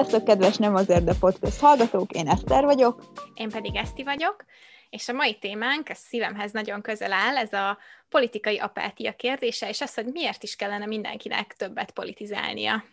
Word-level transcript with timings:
Sziasztok, 0.00 0.24
kedves 0.24 0.56
Nem 0.56 0.74
azért, 0.74 1.04
de 1.04 1.12
podcast 1.20 1.60
hallgatók, 1.60 2.12
én 2.12 2.28
Eszter 2.28 2.64
vagyok. 2.64 3.12
Én 3.34 3.48
pedig 3.48 3.76
Eszti 3.76 4.02
vagyok, 4.02 4.44
és 4.90 5.08
a 5.08 5.12
mai 5.12 5.38
témánk, 5.38 5.88
ez 5.88 5.98
szívemhez 5.98 6.52
nagyon 6.52 6.80
közel 6.80 7.12
áll, 7.12 7.36
ez 7.36 7.52
a 7.52 7.78
politikai 8.08 8.58
apátia 8.58 9.12
kérdése, 9.12 9.68
és 9.68 9.80
az, 9.80 9.94
hogy 9.94 10.04
miért 10.04 10.42
is 10.42 10.56
kellene 10.56 10.86
mindenkinek 10.86 11.54
többet 11.58 11.90
politizálnia. 11.90 12.84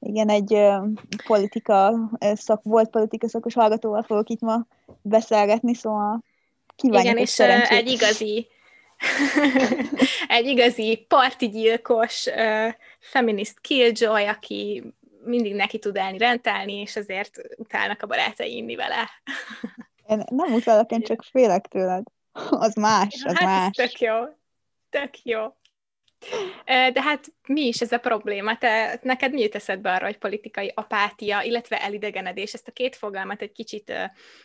Igen, 0.00 0.28
egy 0.28 0.52
uh, 0.52 0.88
politika 1.26 1.94
szak, 2.34 2.60
volt 2.62 2.90
politika 2.90 3.28
szakos 3.28 3.54
hallgatóval 3.54 4.02
fogok 4.02 4.28
itt 4.28 4.40
ma 4.40 4.66
beszélgetni, 5.02 5.74
szóval 5.74 6.22
kívánjuk 6.76 7.04
Igen, 7.04 7.22
és 7.22 7.28
szerencsét. 7.28 7.78
egy 7.78 7.88
igazi 7.88 8.48
egy 10.38 10.46
igazi 10.46 11.04
partigyilkos 11.08 12.26
uh, 12.26 12.72
feminist 12.98 13.60
killjoy, 13.60 14.26
aki 14.26 14.82
mindig 15.26 15.54
neki 15.54 15.78
tud 15.78 15.96
elni 15.96 16.18
rentálni, 16.18 16.72
és 16.72 16.96
azért 16.96 17.40
utálnak 17.56 18.02
a 18.02 18.06
barátai 18.06 18.56
inni 18.56 18.74
vele. 18.74 19.10
én 20.06 20.22
nem 20.30 20.52
utálok, 20.52 20.90
én 20.90 21.00
csak 21.00 21.22
félek 21.22 21.66
tőled. 21.66 22.02
Az 22.50 22.74
más, 22.74 23.22
az 23.24 23.34
hát 23.34 23.44
más. 23.44 23.70
tök 23.76 24.00
jó. 24.00 24.14
Tök 24.90 25.22
jó. 25.22 25.40
De 26.66 27.02
hát 27.02 27.24
mi 27.46 27.60
is 27.60 27.80
ez 27.80 27.92
a 27.92 27.98
probléma? 27.98 28.58
Te, 28.58 28.98
neked 29.02 29.32
mi 29.32 29.40
jut 29.40 29.54
eszedbe 29.54 29.92
arra, 29.92 30.04
hogy 30.04 30.18
politikai 30.18 30.72
apátia, 30.74 31.42
illetve 31.42 31.82
elidegenedés? 31.82 32.52
Ezt 32.52 32.68
a 32.68 32.72
két 32.72 32.96
fogalmat 32.96 33.42
egy 33.42 33.52
kicsit 33.52 33.92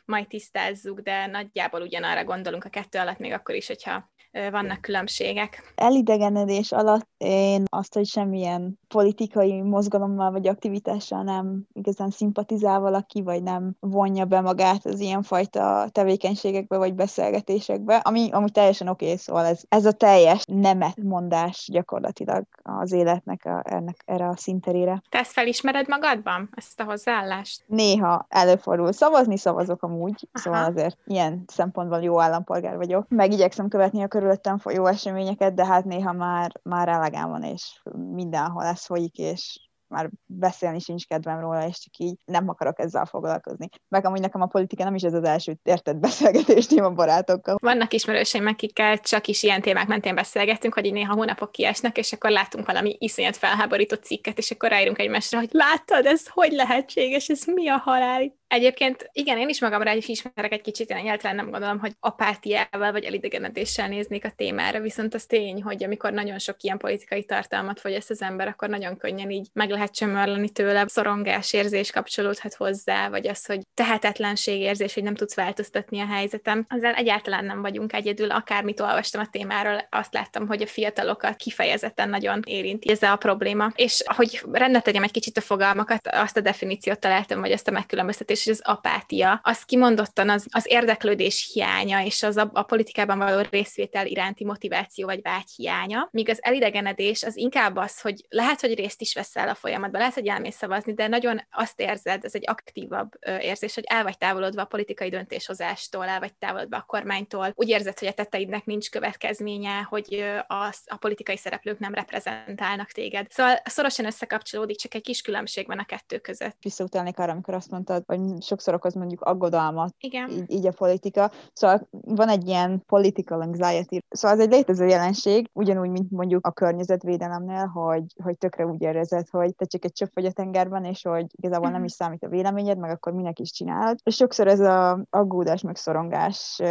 majd 0.05 0.27
tisztázzuk, 0.27 0.99
de 0.99 1.25
nagyjából 1.25 1.81
ugyanarra 1.81 2.23
gondolunk 2.23 2.63
a 2.63 2.69
kettő 2.69 2.99
alatt, 2.99 3.19
még 3.19 3.31
akkor 3.31 3.55
is, 3.55 3.67
hogyha 3.67 4.09
vannak 4.51 4.81
különbségek. 4.81 5.73
Elidegenedés 5.75 6.71
alatt 6.71 7.07
én 7.17 7.63
azt, 7.69 7.93
hogy 7.93 8.05
semmilyen 8.05 8.79
politikai 8.87 9.61
mozgalommal 9.61 10.31
vagy 10.31 10.47
aktivitással 10.47 11.23
nem 11.23 11.67
igazán 11.73 12.09
szimpatizál 12.09 12.79
valaki, 12.79 13.21
vagy 13.21 13.43
nem 13.43 13.75
vonja 13.79 14.25
be 14.25 14.41
magát 14.41 14.85
az 14.85 14.99
ilyenfajta 14.99 15.89
tevékenységekbe 15.91 16.77
vagy 16.77 16.93
beszélgetésekbe, 16.93 17.95
ami, 17.95 18.29
ami 18.31 18.49
teljesen 18.49 18.87
oké, 18.87 19.05
okay, 19.05 19.17
szóval 19.17 19.45
ez, 19.45 19.61
ez 19.69 19.85
a 19.85 19.91
teljes 19.91 20.43
nemet 20.47 21.01
mondás 21.01 21.60
gyakorlatilag 21.67 22.43
az 22.63 22.91
életnek 22.91 23.45
a, 23.45 23.61
ennek, 23.65 24.03
erre 24.05 24.27
a 24.27 24.35
szinterére. 24.35 25.01
Te 25.09 25.19
ezt 25.19 25.31
felismered 25.31 25.87
magadban, 25.87 26.49
ezt 26.55 26.79
a 26.79 26.83
hozzáállást? 26.83 27.63
Néha 27.67 28.25
előfordul. 28.29 28.91
Szavazni 28.91 29.37
szavazok 29.37 29.83
amúgy, 29.83 30.27
Aha. 30.31 30.43
szóval 30.43 30.63
azért 30.63 30.97
ilyen 31.05 31.43
szempontból 31.47 32.01
jó 32.01 32.21
állampolgár 32.21 32.75
vagyok. 32.75 33.05
Meg 33.09 33.31
igyekszem 33.31 33.67
követni 33.67 34.03
a 34.03 34.07
körülöttem 34.07 34.57
folyó 34.57 34.85
eseményeket, 34.85 35.53
de 35.53 35.65
hát 35.65 35.85
néha 35.85 36.11
már, 36.11 36.51
már 36.63 36.87
elegem 36.87 37.29
van, 37.29 37.43
és 37.43 37.81
mindenhol 38.11 38.63
ez 38.63 38.85
folyik, 38.85 39.17
és 39.17 39.59
már 39.91 40.09
beszélni 40.25 40.79
sincs 40.79 41.05
kedvem 41.05 41.39
róla, 41.39 41.67
és 41.67 41.79
csak 41.79 41.97
így 41.97 42.15
nem 42.25 42.49
akarok 42.49 42.79
ezzel 42.79 43.05
foglalkozni. 43.05 43.69
Meg 43.87 44.05
amúgy 44.05 44.19
nekem 44.19 44.41
a 44.41 44.45
politika 44.45 44.83
nem 44.83 44.95
is 44.95 45.01
ez 45.01 45.13
az 45.13 45.23
első 45.23 45.59
értett 45.63 45.95
beszélgetés 45.95 46.67
téma 46.67 46.89
barátokkal. 46.89 47.57
Vannak 47.61 47.93
ismerőseim, 47.93 48.47
akikkel 48.47 48.99
csak 48.99 49.27
is 49.27 49.43
ilyen 49.43 49.61
témák 49.61 49.87
mentén 49.87 50.15
beszélgettünk, 50.15 50.73
hogy 50.73 50.91
néha 50.91 51.13
hónapok 51.13 51.51
kiesnek, 51.51 51.97
és 51.97 52.13
akkor 52.13 52.29
látunk 52.29 52.65
valami 52.65 52.95
iszonyat 52.99 53.37
felháborító 53.37 53.95
cikket, 53.95 54.37
és 54.37 54.51
akkor 54.51 54.69
ráírunk 54.69 54.99
egymásra, 54.99 55.39
hogy 55.39 55.49
láttad, 55.51 56.05
ez 56.05 56.27
hogy 56.27 56.51
lehetséges, 56.51 57.29
ez 57.29 57.43
mi 57.45 57.69
a 57.69 57.77
halál? 57.77 58.39
Egyébként 58.51 59.09
igen, 59.11 59.37
én 59.37 59.49
is 59.49 59.61
magamra 59.61 59.93
is 59.93 60.07
ismerek 60.07 60.51
egy 60.51 60.61
kicsit, 60.61 60.89
én 60.89 60.97
egyáltalán 60.97 61.35
nem 61.35 61.49
gondolom, 61.49 61.79
hogy 61.79 61.91
apátiával 61.99 62.91
vagy 62.91 63.03
elidegenedéssel 63.03 63.87
néznék 63.87 64.25
a 64.25 64.31
témára, 64.35 64.79
viszont 64.79 65.13
az 65.13 65.25
tény, 65.25 65.61
hogy 65.63 65.83
amikor 65.83 66.11
nagyon 66.11 66.39
sok 66.39 66.55
ilyen 66.61 66.77
politikai 66.77 67.23
tartalmat 67.23 67.79
fogyaszt 67.79 68.09
az 68.09 68.21
ember, 68.21 68.47
akkor 68.47 68.69
nagyon 68.69 68.97
könnyen 68.97 69.29
így 69.29 69.47
meg 69.53 69.69
lehet 69.69 69.95
csömörleni 69.95 70.49
tőle, 70.49 70.85
szorongás 70.87 71.53
érzés 71.53 71.91
kapcsolódhat 71.91 72.53
hozzá, 72.53 73.09
vagy 73.09 73.27
az, 73.27 73.45
hogy 73.45 73.59
tehetetlenség 73.73 74.59
érzés, 74.59 74.93
hogy 74.93 75.03
nem 75.03 75.15
tudsz 75.15 75.35
változtatni 75.35 75.99
a 75.99 76.05
helyzetem. 76.05 76.65
Azzal 76.69 76.93
egyáltalán 76.93 77.45
nem 77.45 77.61
vagyunk 77.61 77.93
egyedül, 77.93 78.31
akármit 78.31 78.79
olvastam 78.79 79.21
a 79.21 79.29
témáról, 79.31 79.87
azt 79.89 80.13
láttam, 80.13 80.47
hogy 80.47 80.61
a 80.61 80.67
fiatalokat 80.67 81.35
kifejezetten 81.35 82.09
nagyon 82.09 82.41
érinti 82.45 82.89
ez 82.89 83.01
a 83.01 83.15
probléma. 83.15 83.71
És 83.75 84.03
hogy 84.05 84.41
rendbe 84.51 84.79
tegyem 84.79 85.03
egy 85.03 85.11
kicsit 85.11 85.37
a 85.37 85.41
fogalmakat, 85.41 86.07
azt 86.07 86.37
a 86.37 86.41
definíciót 86.41 86.99
találtam, 86.99 87.39
vagy 87.39 87.51
azt 87.51 87.67
a 87.67 87.71
megkülönböztetést, 87.71 88.39
és 88.45 88.47
az 88.47 88.61
apátia, 88.63 89.39
az 89.43 89.63
kimondottan 89.63 90.29
az, 90.29 90.45
az 90.51 90.65
érdeklődés 90.67 91.49
hiánya, 91.53 92.03
és 92.05 92.23
az 92.23 92.37
a, 92.37 92.49
a 92.53 92.63
politikában 92.63 93.17
való 93.17 93.45
részvétel 93.49 94.05
iránti 94.05 94.45
motiváció 94.45 95.05
vagy 95.05 95.21
vágy 95.21 95.49
hiánya, 95.55 96.09
míg 96.11 96.29
az 96.29 96.43
elidegenedés 96.43 97.23
az 97.23 97.37
inkább 97.37 97.75
az, 97.75 98.01
hogy 98.01 98.25
lehet, 98.29 98.61
hogy 98.61 98.75
részt 98.75 99.01
is 99.01 99.13
veszel 99.13 99.49
a 99.49 99.55
folyamatban, 99.55 99.99
lehet, 99.99 100.13
hogy 100.13 100.27
elmész 100.27 100.55
szavazni, 100.55 100.93
de 100.93 101.07
nagyon 101.07 101.41
azt 101.51 101.79
érzed, 101.79 102.25
ez 102.25 102.35
egy 102.35 102.49
aktívabb 102.49 103.11
érzés, 103.39 103.75
hogy 103.75 103.83
el 103.87 104.03
vagy 104.03 104.17
távolodva 104.17 104.61
a 104.61 104.65
politikai 104.65 105.09
döntéshozástól, 105.09 106.05
el 106.05 106.19
vagy 106.19 106.33
távolodva 106.33 106.77
a 106.77 106.85
kormánytól, 106.87 107.51
úgy 107.55 107.69
érzed, 107.69 107.99
hogy 107.99 108.07
a 108.07 108.13
tetteidnek 108.13 108.65
nincs 108.65 108.89
következménye, 108.89 109.85
hogy 109.89 110.23
a, 110.47 110.65
a 110.85 110.97
politikai 110.99 111.37
szereplők 111.37 111.79
nem 111.79 111.93
reprezentálnak 111.93 112.91
téged. 112.91 113.31
Szóval 113.31 113.61
szorosan 113.63 114.05
összekapcsolódik, 114.05 114.77
csak 114.77 114.93
egy 114.93 115.01
kis 115.01 115.21
különbség 115.21 115.67
van 115.67 115.79
a 115.79 115.85
kettő 115.85 116.19
között. 116.19 116.57
Visszautalnék 116.61 117.19
arra, 117.19 117.31
amikor 117.31 117.53
azt 117.53 117.71
mondtad, 117.71 118.03
hogy 118.05 118.19
sokszor 118.39 118.73
okoz 118.73 118.93
mondjuk 118.93 119.21
aggodalmat, 119.21 119.93
Igen. 119.99 120.29
Így, 120.29 120.51
így 120.51 120.67
a 120.67 120.71
politika. 120.71 121.31
Szóval 121.53 121.87
van 121.91 122.29
egy 122.29 122.47
ilyen 122.47 122.83
political 122.85 123.41
anxiety. 123.41 123.99
Szóval 124.09 124.37
ez 124.37 124.43
egy 124.43 124.51
létező 124.51 124.85
jelenség, 124.85 125.49
ugyanúgy, 125.53 125.89
mint 125.89 126.11
mondjuk 126.11 126.45
a 126.47 126.51
környezetvédelemnél, 126.51 127.65
hogy, 127.65 128.03
hogy 128.23 128.37
tökre 128.37 128.65
úgy 128.65 128.81
érzed, 128.81 129.29
hogy 129.29 129.55
te 129.55 129.65
csak 129.65 129.85
egy 129.85 129.91
csöpp 129.91 130.13
vagy 130.13 130.25
a 130.25 130.31
tengerben, 130.31 130.85
és 130.85 131.03
hogy 131.03 131.25
igazából 131.31 131.69
nem 131.69 131.83
is 131.83 131.91
számít 131.91 132.23
a 132.23 132.27
véleményed, 132.27 132.77
meg 132.77 132.91
akkor 132.91 133.13
minek 133.13 133.39
is 133.39 133.51
csinálod. 133.51 133.99
És 134.03 134.15
sokszor 134.15 134.47
ez 134.47 134.59
a 134.59 135.05
aggódás, 135.09 135.61
meg 135.61 135.75
szorongás 135.75 136.61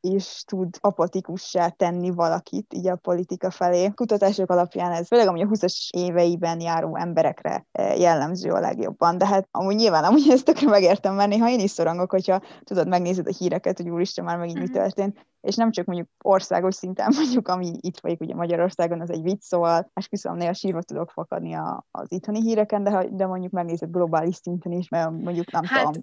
is 0.00 0.44
tud 0.46 0.76
apatikussá 0.80 1.68
tenni 1.68 2.10
valakit 2.10 2.74
így 2.74 2.88
a 2.88 2.96
politika 2.96 3.50
felé. 3.50 3.90
Kutatások 3.94 4.50
alapján 4.50 4.92
ez 4.92 5.06
főleg 5.06 5.28
amúgy 5.28 5.40
a 5.40 5.46
20-as 5.46 5.88
éveiben 5.90 6.60
járó 6.60 6.96
emberekre 6.96 7.66
jellemző 7.96 8.50
a 8.50 8.60
legjobban, 8.60 9.18
de 9.18 9.26
hát 9.26 9.48
amúgy 9.50 9.74
nyilván 9.74 10.04
amúgy 10.04 10.28
ezt 10.30 10.44
tökre 10.44 10.68
megértem, 11.14 11.14
mert 11.14 11.30
néha 11.30 11.48
én 11.48 11.64
is 11.64 11.70
szorongok, 11.70 12.10
hogyha 12.10 12.42
tudod, 12.64 12.88
megnézed 12.88 13.26
a 13.26 13.34
híreket, 13.38 13.76
hogy 13.76 13.88
úristen, 13.88 14.24
már 14.24 14.38
megint 14.38 14.58
mi 14.58 14.64
mhm. 14.64 14.72
történt, 14.72 15.26
és 15.40 15.56
nem 15.56 15.70
csak 15.70 15.86
mondjuk 15.86 16.08
országos 16.24 16.74
szinten 16.74 17.12
mondjuk, 17.16 17.48
ami 17.48 17.78
itt 17.80 17.98
folyik 17.98 18.20
ugye 18.20 18.34
Magyarországon, 18.34 19.00
az 19.00 19.10
egy 19.10 19.22
vicc, 19.22 19.42
szóval 19.42 19.90
esküszöm, 19.94 20.36
néha 20.36 20.52
sírva 20.52 20.82
tudok 20.82 21.10
fakadni 21.10 21.54
a, 21.54 21.86
az 21.90 22.12
itthoni 22.12 22.40
híreken, 22.40 22.82
de, 22.82 23.06
de 23.10 23.26
mondjuk 23.26 23.52
megnézed 23.52 23.90
globális 23.90 24.36
szinten 24.36 24.72
is, 24.72 24.88
mert 24.88 25.10
mondjuk 25.10 25.50
nem 25.50 25.64
hát... 25.64 25.84
tudom, 25.84 26.02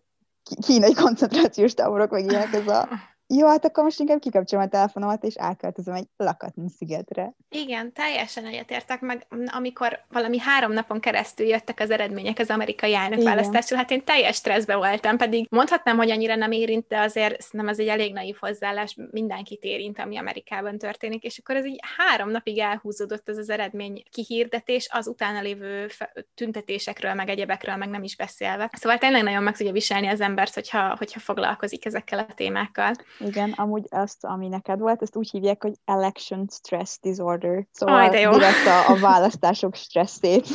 kínai 0.65 0.93
koncentrációs 0.93 1.73
táborok, 1.73 2.09
vagy 2.09 2.31
ilyenek, 2.31 2.53
ez 2.53 2.67
a 2.67 2.87
jó, 3.37 3.47
hát 3.47 3.65
akkor 3.65 3.83
most 3.83 3.99
inkább 3.99 4.19
kikapcsolom 4.19 4.65
a 4.65 4.67
telefonomat, 4.67 5.23
és 5.23 5.35
elköltözöm 5.35 5.93
egy 5.93 6.07
lakatlan 6.17 6.69
szigetre. 6.69 7.33
Igen, 7.49 7.93
teljesen 7.93 8.45
egyetértek, 8.45 9.01
meg 9.01 9.27
amikor 9.45 9.99
valami 10.09 10.39
három 10.39 10.71
napon 10.71 10.99
keresztül 10.99 11.47
jöttek 11.47 11.79
az 11.79 11.89
eredmények 11.89 12.39
az 12.39 12.49
amerikai 12.49 12.95
elnökválasztásról, 12.95 13.79
hát 13.79 13.91
én 13.91 14.03
teljes 14.03 14.35
stresszbe 14.35 14.75
voltam, 14.75 15.17
pedig 15.17 15.47
mondhatnám, 15.49 15.97
hogy 15.97 16.11
annyira 16.11 16.35
nem 16.35 16.51
érint, 16.51 16.87
de 16.87 16.99
azért 16.99 17.51
nem 17.51 17.67
ez 17.67 17.79
egy 17.79 17.87
elég 17.87 18.13
naív 18.13 18.35
hozzáállás, 18.39 18.97
mindenkit 19.11 19.63
érint, 19.63 19.99
ami 19.99 20.17
Amerikában 20.17 20.77
történik, 20.77 21.23
és 21.23 21.37
akkor 21.37 21.55
ez 21.55 21.65
így 21.65 21.79
három 21.97 22.29
napig 22.29 22.59
elhúzódott 22.59 23.29
ez 23.29 23.37
az 23.37 23.49
eredmény 23.49 24.03
kihirdetés, 24.11 24.87
az 24.91 25.07
utána 25.07 25.41
lévő 25.41 25.87
tüntetésekről, 26.35 27.13
meg 27.13 27.29
egyebekről, 27.29 27.75
meg 27.75 27.89
nem 27.89 28.03
is 28.03 28.15
beszélve. 28.15 28.69
Szóval 28.73 28.97
tényleg 28.97 29.23
nagyon 29.23 29.43
meg 29.43 29.57
tudja 29.57 29.71
viselni 29.71 30.07
az 30.07 30.21
embert, 30.21 30.53
hogyha, 30.53 30.95
hogyha 30.97 31.19
foglalkozik 31.19 31.85
ezekkel 31.85 32.19
a 32.19 32.33
témákkal. 32.33 32.93
Igen, 33.25 33.51
amúgy 33.55 33.85
azt, 33.89 34.25
ami 34.25 34.47
neked 34.47 34.79
volt, 34.79 35.01
ezt 35.01 35.15
úgy 35.15 35.29
hívják, 35.29 35.61
hogy 35.61 35.73
election 35.85 36.47
stress 36.51 36.97
disorder. 37.01 37.65
Szóval 37.71 37.99
Aj, 37.99 38.09
direkt 38.09 38.65
a, 38.67 38.91
a 38.91 38.95
választások 38.99 39.75
stresszét 39.75 40.47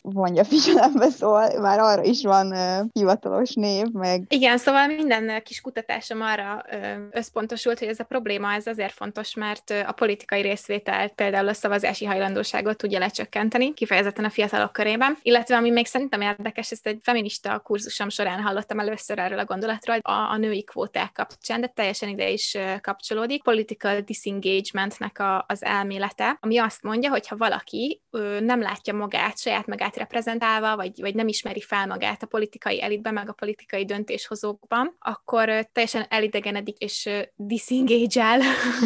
vonja 0.00 0.44
figyelembe, 0.44 1.08
szóval 1.08 1.60
már 1.60 1.78
arra 1.78 2.02
is 2.02 2.22
van 2.22 2.46
uh, 2.46 2.86
hivatalos 2.92 3.54
név, 3.54 3.86
meg... 3.92 4.24
Igen, 4.28 4.58
szóval 4.58 4.86
minden 4.86 5.42
kis 5.42 5.60
kutatásom 5.60 6.20
arra 6.20 6.64
összpontosult, 7.10 7.78
hogy 7.78 7.88
ez 7.88 8.00
a 8.00 8.04
probléma 8.04 8.52
ez 8.52 8.66
azért 8.66 8.92
fontos, 8.92 9.34
mert 9.34 9.70
a 9.86 9.92
politikai 9.92 10.40
részvételt, 10.40 11.12
például 11.12 11.48
a 11.48 11.52
szavazási 11.52 12.04
hajlandóságot 12.04 12.76
tudja 12.76 12.98
lecsökkenteni, 12.98 13.74
kifejezetten 13.74 14.24
a 14.24 14.30
fiatalok 14.30 14.72
körében, 14.72 15.18
illetve 15.22 15.56
ami 15.56 15.70
még 15.70 15.86
szerintem 15.86 16.20
érdekes, 16.20 16.70
ezt 16.70 16.86
egy 16.86 16.98
feminista 17.02 17.58
kurzusom 17.58 18.08
során 18.08 18.42
hallottam 18.42 18.78
először 18.78 19.18
erről 19.18 19.38
a 19.38 19.44
gondolatról, 19.44 19.96
a, 20.02 20.12
a 20.12 20.36
női 20.36 20.64
kvóták 20.64 21.12
kapcsán, 21.12 21.60
de 21.60 21.66
teljesen 21.66 21.89
teljesen 21.90 22.20
ide 22.20 22.30
is 22.30 22.56
kapcsolódik, 22.80 23.42
political 23.42 24.00
disengagementnek 24.00 25.18
a, 25.18 25.44
az 25.48 25.64
elmélete, 25.64 26.38
ami 26.40 26.58
azt 26.58 26.82
mondja, 26.82 27.10
hogy 27.10 27.28
ha 27.28 27.36
valaki 27.36 28.02
ö, 28.10 28.40
nem 28.40 28.60
látja 28.60 28.94
magát, 28.94 29.38
saját 29.38 29.66
magát 29.66 29.96
reprezentálva, 29.96 30.76
vagy, 30.76 31.00
vagy 31.00 31.14
nem 31.14 31.28
ismeri 31.28 31.60
fel 31.60 31.86
magát 31.86 32.22
a 32.22 32.26
politikai 32.26 32.82
elitben, 32.82 33.14
meg 33.14 33.28
a 33.28 33.32
politikai 33.32 33.84
döntéshozókban, 33.84 34.96
akkor 34.98 35.48
ö, 35.48 35.60
teljesen 35.72 36.06
elidegenedik 36.08 36.78
és 36.78 37.08
disengage 37.36 38.38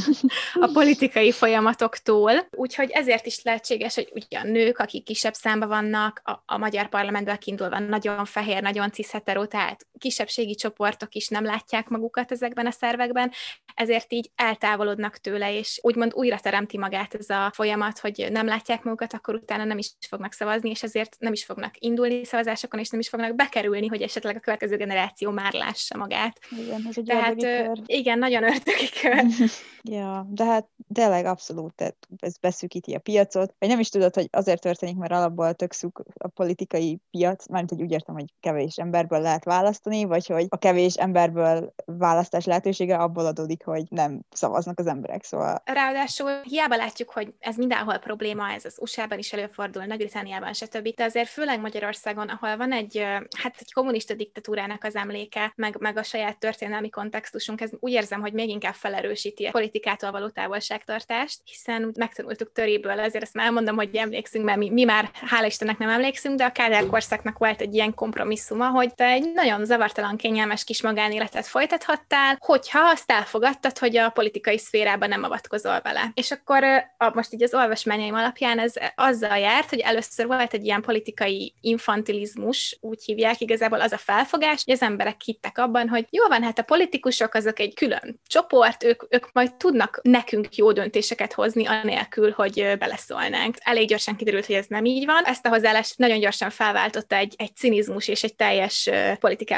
a 0.67 0.71
politikai 0.73 1.33
folyamatoktól. 1.33 2.33
Úgyhogy 2.51 2.91
ezért 2.91 3.27
is 3.27 3.43
lehetséges, 3.43 3.95
hogy 3.95 4.11
ugye 4.15 4.39
a 4.39 4.45
nők, 4.45 4.79
akik 4.79 5.05
kisebb 5.05 5.35
számba 5.35 5.67
vannak, 5.67 6.21
a, 6.25 6.43
a 6.47 6.59
magyar 6.59 6.89
parlamentből 6.89 7.39
kiindulva 7.39 7.79
nagyon 7.79 8.25
fehér, 8.25 8.63
nagyon 8.63 8.91
cishetero, 8.91 9.47
tehát 9.47 9.87
kisebbségi 9.99 10.55
csoportok 10.55 11.15
is 11.15 11.29
nem 11.29 11.45
látják 11.45 11.89
magukat 11.89 12.33
ezekben 12.33 12.67
a 12.67 12.71
szervekben, 12.71 13.33
ezért 13.75 14.13
így 14.13 14.31
eltávolodnak 14.35 15.17
tőle, 15.17 15.59
és 15.59 15.79
úgymond 15.83 16.13
újra 16.15 16.41
teremti 16.41 16.79
magát 16.79 17.15
ez 17.15 17.31
a 17.31 17.51
folyamat, 17.55 17.99
hogy 17.99 18.29
nem 18.31 18.47
látják 18.47 18.83
magukat, 18.83 19.13
akkor 19.13 19.35
utána 19.35 19.65
nem 19.65 19.79
is 19.79 19.93
fognak 20.09 20.33
szavazni, 20.33 20.71
és 20.71 20.83
ezért 20.83 21.17
nem 21.19 21.33
is 21.33 21.45
fognak 21.45 21.75
indulni 21.79 22.25
szavazásokon, 22.25 22.81
és 22.81 22.89
nem 22.89 23.01
is 23.01 23.09
fognak 23.09 23.35
bekerülni, 23.35 23.87
hogy 23.87 24.03
esetleg 24.03 24.37
a 24.37 24.41
következő 24.41 24.77
generáció 24.77 25.31
már 25.31 25.53
lássa 25.53 25.97
magát. 25.97 26.39
Igen, 26.51 26.87
ez 26.89 26.99
egy 26.99 27.05
Tehát 27.05 27.37
kör. 27.37 27.83
igen, 27.87 28.19
nagyon 28.19 28.43
ördögi 28.43 28.89
kör. 29.01 29.25
ja, 29.99 30.27
de 30.31 30.45
hát 30.45 30.69
tényleg 30.93 31.25
abszolút, 31.25 31.75
tehát 31.75 31.97
ez 32.19 32.37
beszűkíti 32.39 32.95
a 32.95 32.99
piacot, 32.99 33.55
vagy 33.59 33.69
nem 33.69 33.81
is 33.81 33.89
tudod, 33.89 34.15
hogy 34.15 34.29
azért 34.31 34.61
történik, 34.61 34.97
mert 34.97 35.13
alapból 35.13 35.55
tök 35.55 35.73
a 36.15 36.29
politikai 36.29 36.99
piac, 37.11 37.49
mármint, 37.49 37.71
hogy 37.71 37.83
úgy 37.83 37.93
értem, 37.93 38.15
hogy 38.15 38.33
kevés 38.41 38.77
emberből 38.77 39.21
lehet 39.21 39.45
választani, 39.85 40.05
vagy 40.05 40.27
hogy 40.27 40.47
a 40.49 40.57
kevés 40.57 40.95
emberből 40.95 41.75
választás 41.85 42.45
lehetősége 42.45 42.97
abból 42.97 43.27
adódik, 43.27 43.65
hogy 43.65 43.85
nem 43.89 44.21
szavaznak 44.31 44.79
az 44.79 44.87
emberek, 44.87 45.25
szóval... 45.25 45.63
Ráadásul 45.65 46.41
hiába 46.43 46.77
látjuk, 46.77 47.11
hogy 47.11 47.35
ez 47.39 47.57
mindenhol 47.57 47.99
probléma, 47.99 48.51
ez 48.51 48.65
az 48.65 48.77
USA-ban 48.81 49.19
is 49.19 49.33
előfordul, 49.33 49.85
Nagy-Britániában, 49.85 50.53
stb. 50.53 50.95
De 50.95 51.05
azért 51.05 51.29
főleg 51.29 51.61
Magyarországon, 51.61 52.29
ahol 52.29 52.57
van 52.57 52.73
egy, 52.73 52.99
hát 53.39 53.57
egy 53.59 53.73
kommunista 53.73 54.15
diktatúrának 54.15 54.85
az 54.85 54.95
emléke, 54.97 55.53
meg, 55.57 55.77
meg 55.81 55.97
a 55.97 56.03
saját 56.03 56.39
történelmi 56.39 56.89
kontextusunk, 56.89 57.61
ez 57.61 57.71
úgy 57.81 57.93
érzem, 57.93 58.21
hogy 58.21 58.33
még 58.33 58.49
inkább 58.49 58.75
felerősíti 58.75 59.45
a 59.45 59.51
politikától 59.51 60.11
való 60.11 60.29
távolságtartást, 60.29 61.41
hiszen 61.45 61.85
úgy 61.85 61.97
megtanultuk 61.97 62.53
töréből, 62.53 63.01
ezért 63.01 63.25
ezt 63.25 63.35
már 63.35 63.47
elmondom, 63.47 63.77
hogy 63.77 63.97
emlékszünk, 63.97 64.45
mert 64.45 64.59
mi, 64.59 64.71
mi 64.71 64.85
már 64.85 65.11
hála 65.13 65.47
Istennek 65.47 65.79
nem 65.79 65.89
emlékszünk, 65.89 66.37
de 66.37 66.45
a 66.45 66.53
Kádár 66.53 66.87
korszaknak 66.87 67.39
volt 67.39 67.61
egy 67.61 67.75
ilyen 67.75 67.95
kompromisszuma, 67.95 68.69
hogy 68.69 68.95
te 68.95 69.05
egy 69.05 69.33
nagyon 69.35 69.65
zavartalan, 69.75 70.17
kényelmes 70.17 70.65
kis 70.65 70.83
magánéletet 70.83 71.47
folytathattál, 71.47 72.37
hogyha 72.41 72.81
azt 72.81 73.11
elfogadtad, 73.11 73.79
hogy 73.79 73.97
a 73.97 74.11
politikai 74.11 74.59
szférában 74.59 75.09
nem 75.09 75.23
avatkozol 75.23 75.81
vele. 75.83 76.11
És 76.15 76.31
akkor 76.31 76.65
a, 76.97 77.11
most 77.15 77.33
így 77.33 77.43
az 77.43 77.55
olvasmányaim 77.55 78.15
alapján 78.15 78.59
ez 78.59 78.73
azzal 78.95 79.39
járt, 79.39 79.69
hogy 79.69 79.79
először 79.79 80.27
volt 80.27 80.55
egy 80.55 80.65
ilyen 80.65 80.83
politikai 80.83 81.55
infantilizmus, 81.61 82.79
úgy 82.81 83.05
hívják 83.05 83.41
igazából 83.41 83.81
az 83.81 83.93
a 83.93 83.99
felfogás, 83.99 84.63
hogy 84.65 84.75
az 84.75 84.83
emberek 84.83 85.21
hittek 85.25 85.59
abban, 85.59 85.89
hogy 85.89 86.07
jó 86.11 86.27
van, 86.27 86.43
hát 86.43 86.59
a 86.59 86.63
politikusok 86.63 87.35
azok 87.35 87.59
egy 87.59 87.75
külön 87.75 88.21
csoport, 88.27 88.85
ők, 88.85 89.03
ők 89.09 89.33
majd 89.33 89.55
tudnak 89.55 90.01
nekünk 90.03 90.57
jó 90.57 90.73
döntéseket 90.73 91.33
hozni, 91.33 91.67
anélkül, 91.67 92.31
hogy 92.31 92.75
beleszólnánk. 92.79 93.57
Elég 93.61 93.89
gyorsan 93.89 94.17
kiderült, 94.17 94.47
hogy 94.47 94.55
ez 94.55 94.67
nem 94.69 94.85
így 94.85 95.07
van. 95.07 95.25
Ezt 95.25 95.47
a 95.47 95.49
hozzáállást 95.49 95.99
nagyon 95.99 96.21
gyorsan 96.21 96.51
felváltotta 96.51 97.17
egy, 97.17 97.35
egy 97.37 97.57
cinizmus 97.57 98.09
és 98.09 98.23
egy 98.23 98.35
teljes 98.35 98.91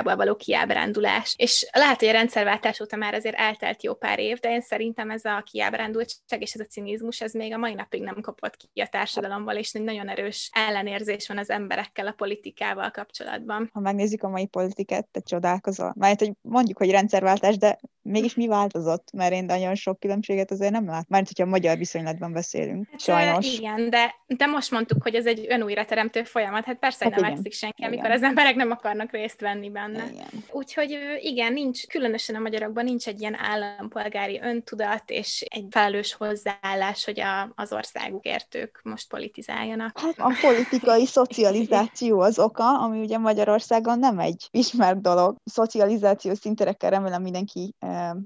politikából 0.07 0.17
való 0.17 0.37
kiábrándulás. 0.37 1.35
És 1.39 1.69
lehet, 1.73 1.99
hogy 1.99 2.09
a 2.09 2.13
rendszerváltás 2.13 2.81
óta 2.81 2.97
már 2.97 3.15
azért 3.15 3.37
eltelt 3.37 3.83
jó 3.83 3.95
pár 3.95 4.19
év, 4.19 4.39
de 4.39 4.51
én 4.51 4.61
szerintem 4.61 5.11
ez 5.11 5.25
a 5.25 5.43
kiábrándultság 5.51 6.43
és 6.43 6.53
ez 6.53 6.61
a 6.61 6.65
cinizmus, 6.65 7.21
ez 7.21 7.33
még 7.33 7.53
a 7.53 7.59
mai 7.59 7.75
napig 7.75 8.03
nem 8.03 8.21
kapott 8.21 8.57
ki 8.57 8.81
a 8.81 8.87
társadalomból, 8.87 9.55
és 9.55 9.73
egy 9.73 9.83
nagyon 9.83 10.09
erős 10.09 10.51
ellenérzés 10.53 11.29
van 11.29 11.39
az 11.39 11.51
emberekkel 11.51 12.07
a 12.07 12.13
politikával 12.13 12.91
kapcsolatban. 12.91 13.71
Ha 13.73 13.81
megnézzük 13.81 14.23
a 14.23 14.29
mai 14.29 14.47
politikát, 14.47 15.07
te 15.07 15.21
csodálkozol. 15.21 15.95
Mert 15.99 16.19
hogy 16.19 16.33
mondjuk, 16.41 16.79
hogy 16.79 16.91
rendszerváltás, 16.91 17.57
de 17.57 17.79
mégis 18.07 18.35
mi 18.35 18.47
változott? 18.47 19.13
Mert 19.13 19.33
én 19.33 19.45
nagyon 19.45 19.75
sok 19.75 20.01
különbséget 20.01 20.51
azért 20.51 20.73
nem 20.73 20.87
lát. 20.87 21.09
Mert 21.09 21.27
hogyha 21.27 21.45
a 21.45 21.51
magyar 21.51 21.79
viszonylatban 21.79 22.33
beszélünk, 22.33 22.89
hát, 22.91 23.01
sajnos. 23.01 23.59
Igen, 23.59 23.91
de, 23.91 24.15
de 24.27 24.47
most 24.47 24.71
mondtuk, 24.71 25.03
hogy 25.03 25.15
ez 25.15 25.27
egy 25.27 25.47
önújrateremtő 25.49 26.23
folyamat. 26.23 26.65
Hát 26.65 26.79
persze, 26.79 27.05
hát 27.05 27.21
nem 27.21 27.31
látszik 27.31 27.53
senki, 27.53 27.75
igen. 27.79 27.93
amikor 27.93 28.11
az 28.11 28.23
emberek 28.23 28.55
nem 28.55 28.71
akarnak 28.71 29.13
részt 29.13 29.41
venni 29.41 29.71
benne. 29.71 30.05
Igen. 30.13 30.27
Úgyhogy 30.53 30.99
igen, 31.21 31.53
nincs, 31.53 31.87
különösen 31.87 32.35
a 32.35 32.39
magyarokban 32.39 32.85
nincs 32.85 33.07
egy 33.07 33.21
ilyen 33.21 33.37
állampolgári 33.39 34.41
öntudat 34.43 35.11
és 35.11 35.45
egy 35.49 35.67
felelős 35.71 36.15
hozzáállás, 36.15 37.05
hogy 37.05 37.21
a, 37.21 37.53
az 37.55 37.73
országukért 37.73 38.55
ők 38.55 38.83
most 38.83 39.09
politizáljanak. 39.09 39.99
Hát 39.99 40.19
a 40.19 40.33
politikai 40.41 41.07
szocializáció 41.07 42.21
az 42.21 42.39
oka, 42.39 42.79
ami 42.79 43.01
ugye 43.01 43.19
Magyarországon 43.19 43.99
nem 43.99 44.19
egy 44.19 44.49
ismert 44.51 45.01
dolog. 45.01 45.37
Szocializáció 45.45 46.35
szinterekkel 46.35 46.91
remélem 46.91 47.23
mindenki 47.23 47.75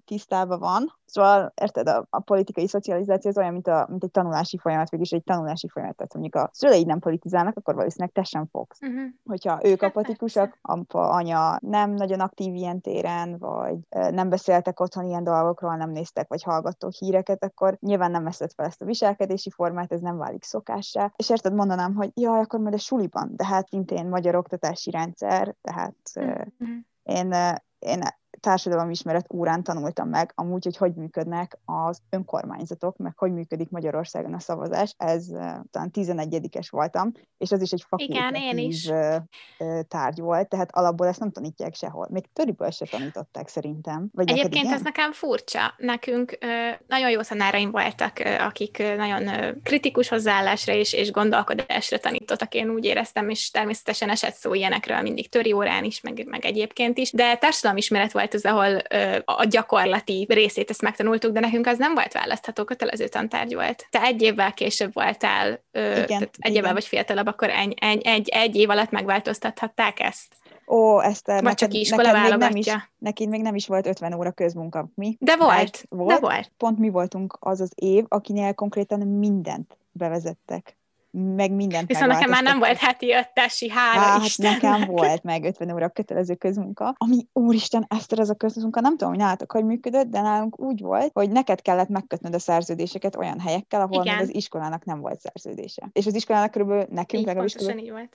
tisztában 0.04 0.58
van. 0.58 0.98
Szóval, 1.04 1.52
érted, 1.60 1.88
a, 1.88 2.06
a 2.10 2.20
politikai 2.20 2.68
szocializáció 2.68 3.30
az 3.30 3.38
olyan, 3.38 3.52
mint, 3.52 3.66
a, 3.66 3.86
mint 3.88 4.04
egy 4.04 4.10
tanulási 4.10 4.58
folyamat, 4.58 4.90
végülis 4.90 5.12
egy 5.12 5.24
tanulási 5.24 5.68
folyamat. 5.68 5.96
Tehát 5.96 6.14
mondjuk 6.14 6.34
a 6.34 6.50
szüleid 6.52 6.86
nem 6.86 6.98
politizálnak, 6.98 7.56
akkor 7.56 7.74
valószínűleg 7.74 8.12
te 8.12 8.22
sem 8.22 8.46
fogsz. 8.46 8.80
Uh-huh. 8.80 9.02
Hogyha 9.24 9.60
ők 9.62 9.80
hát 9.80 9.90
apatikusak, 9.90 10.58
apa, 10.62 11.08
anya 11.08 11.58
nem 11.60 11.90
nagyon 11.90 12.20
aktív 12.20 12.54
ilyen 12.54 12.80
téren, 12.80 13.38
vagy 13.38 13.78
nem 13.88 14.28
beszéltek 14.28 14.80
otthon 14.80 15.04
ilyen 15.04 15.24
dolgokról, 15.24 15.76
nem 15.76 15.90
néztek, 15.90 16.28
vagy 16.28 16.42
hallgattok 16.42 16.92
híreket, 16.92 17.44
akkor 17.44 17.76
nyilván 17.80 18.10
nem 18.10 18.24
veszed 18.24 18.52
fel 18.52 18.66
ezt 18.66 18.82
a 18.82 18.84
viselkedési 18.84 19.50
formát, 19.50 19.92
ez 19.92 20.00
nem 20.00 20.16
válik 20.16 20.44
szokássá. 20.44 21.12
És 21.16 21.30
érted, 21.30 21.54
mondanám, 21.54 21.94
hogy 21.94 22.10
jaj, 22.14 22.40
akkor 22.40 22.60
majd 22.60 22.74
a 22.74 22.78
suliban, 22.78 23.30
de 23.36 23.46
hát 23.46 23.68
szintén 23.68 24.08
magyar 24.08 24.34
oktatási 24.34 24.90
rendszer, 24.90 25.54
tehát 25.60 25.96
uh-huh. 26.14 26.76
én, 27.02 27.34
én 27.78 28.02
társadalomismeret 28.40 29.26
órán 29.32 29.62
tanultam 29.62 30.08
meg 30.08 30.32
amúgy, 30.34 30.64
hogy 30.64 30.76
hogy 30.76 30.94
működnek 30.94 31.58
az 31.64 31.98
önkormányzatok, 32.10 32.96
meg 32.96 33.18
hogy 33.18 33.32
működik 33.32 33.70
Magyarországon 33.70 34.34
a 34.34 34.38
szavazás. 34.38 34.94
Ez 34.96 35.26
talán 35.70 35.90
11-es 35.92 36.66
voltam, 36.70 37.12
és 37.38 37.52
az 37.52 37.62
is 37.62 37.70
egy 37.70 37.84
fakultatív 37.88 38.90
tárgy 39.88 40.20
volt, 40.20 40.48
tehát 40.48 40.76
alapból 40.76 41.06
ezt 41.06 41.20
nem 41.20 41.30
tanítják 41.30 41.74
sehol. 41.74 42.08
Még 42.10 42.32
töriből 42.32 42.70
se 42.70 42.86
tanították 42.86 43.48
szerintem. 43.48 44.08
Vagy 44.12 44.30
Egyébként 44.30 44.72
ez 44.72 44.82
nekem 44.82 45.12
furcsa. 45.12 45.74
Nekünk 45.76 46.38
nagyon 46.86 47.10
jó 47.10 47.20
tanáraim 47.20 47.70
voltak, 47.70 48.18
akik 48.40 48.82
nagyon 48.96 49.30
kritikus 49.62 50.08
hozzáállásra 50.08 50.72
és, 50.72 50.92
és 50.92 51.10
gondolkodásra 51.10 51.98
tanítottak, 51.98 52.54
én 52.54 52.70
úgy 52.70 52.84
éreztem, 52.84 53.28
és 53.28 53.50
természetesen 53.50 54.10
esett 54.10 54.34
szó 54.34 54.54
ilyenekről 54.54 55.00
mindig 55.00 55.28
töri 55.28 55.52
órán 55.52 55.84
is, 55.84 56.00
meg, 56.00 56.26
meg 56.26 56.44
egyébként 56.44 56.98
is, 56.98 57.12
de 57.12 57.36
társadalomismeret 57.36 58.12
volt 58.12 58.29
az, 58.34 58.44
ahol 58.44 58.76
a 59.24 59.44
gyakorlati 59.44 60.26
részét 60.28 60.70
ezt 60.70 60.82
megtanultuk, 60.82 61.32
de 61.32 61.40
nekünk 61.40 61.66
az 61.66 61.78
nem 61.78 61.94
volt 61.94 62.12
választható, 62.12 62.64
kötelező 62.64 63.08
tantárgy 63.08 63.54
volt. 63.54 63.86
Te 63.90 64.02
egy 64.02 64.22
évvel 64.22 64.54
később 64.54 64.92
voltál, 64.92 65.64
igen, 65.72 66.06
tehát 66.06 66.34
egy 66.38 66.54
évvel 66.54 66.72
vagy 66.72 66.84
fiatalabb, 66.84 67.26
akkor 67.26 67.50
egy, 67.50 67.74
egy, 67.80 68.02
egy, 68.02 68.28
egy 68.28 68.56
év 68.56 68.70
alatt 68.70 68.90
megváltoztathatták 68.90 70.00
ezt? 70.00 70.34
Ó, 70.66 71.00
Eszter, 71.00 71.34
Vagy 71.34 71.42
neked, 71.42 71.58
csak 71.58 71.72
iskola 71.72 72.12
neked 72.12 72.30
még 72.30 72.38
nem 72.38 72.56
is, 72.56 72.66
neked 72.98 73.28
még 73.28 73.42
nem 73.42 73.54
is 73.54 73.66
volt 73.66 73.86
50 73.86 74.12
óra 74.12 74.30
közmunka, 74.30 74.90
mi? 74.94 75.16
De 75.18 75.36
volt, 75.36 75.84
volt, 75.88 76.08
de 76.08 76.18
volt. 76.18 76.52
Pont 76.56 76.78
mi 76.78 76.88
voltunk 76.88 77.36
az 77.40 77.60
az 77.60 77.72
év, 77.74 78.04
akinél 78.08 78.54
konkrétan 78.54 79.00
mindent 79.00 79.76
bevezettek 79.92 80.78
meg 81.10 81.52
mindent 81.52 81.88
Viszont 81.88 82.12
nekem 82.12 82.30
már 82.30 82.42
nem 82.42 82.58
volt 82.58 82.76
heti 82.76 83.12
öttesi, 83.12 83.70
hála 83.70 84.00
hát, 84.00 84.24
Isten. 84.24 84.52
nekem 84.52 84.84
volt 84.84 85.22
meg 85.22 85.44
50 85.44 85.72
óra 85.72 85.88
kötelező 85.88 86.34
közmunka, 86.34 86.94
ami 86.98 87.26
úristen, 87.32 87.86
Eszter, 87.88 88.18
ez 88.18 88.30
a 88.30 88.34
közmunka, 88.34 88.80
nem 88.80 88.96
tudom, 88.96 89.08
hogy 89.08 89.22
nálatok 89.22 89.52
hogy 89.52 89.64
működött, 89.64 90.06
de 90.06 90.20
nálunk 90.20 90.60
úgy 90.60 90.80
volt, 90.80 91.10
hogy 91.12 91.30
neked 91.30 91.62
kellett 91.62 91.88
megkötnöd 91.88 92.34
a 92.34 92.38
szerződéseket 92.38 93.16
olyan 93.16 93.40
helyekkel, 93.40 93.80
ahol 93.80 94.02
még 94.02 94.12
az 94.20 94.34
iskolának 94.34 94.84
nem 94.84 95.00
volt 95.00 95.20
szerződése. 95.20 95.88
És 95.92 96.06
az 96.06 96.14
iskolának 96.14 96.50
körülbelül 96.50 96.86
nekünk 96.90 97.26
legalábbis 97.26 97.56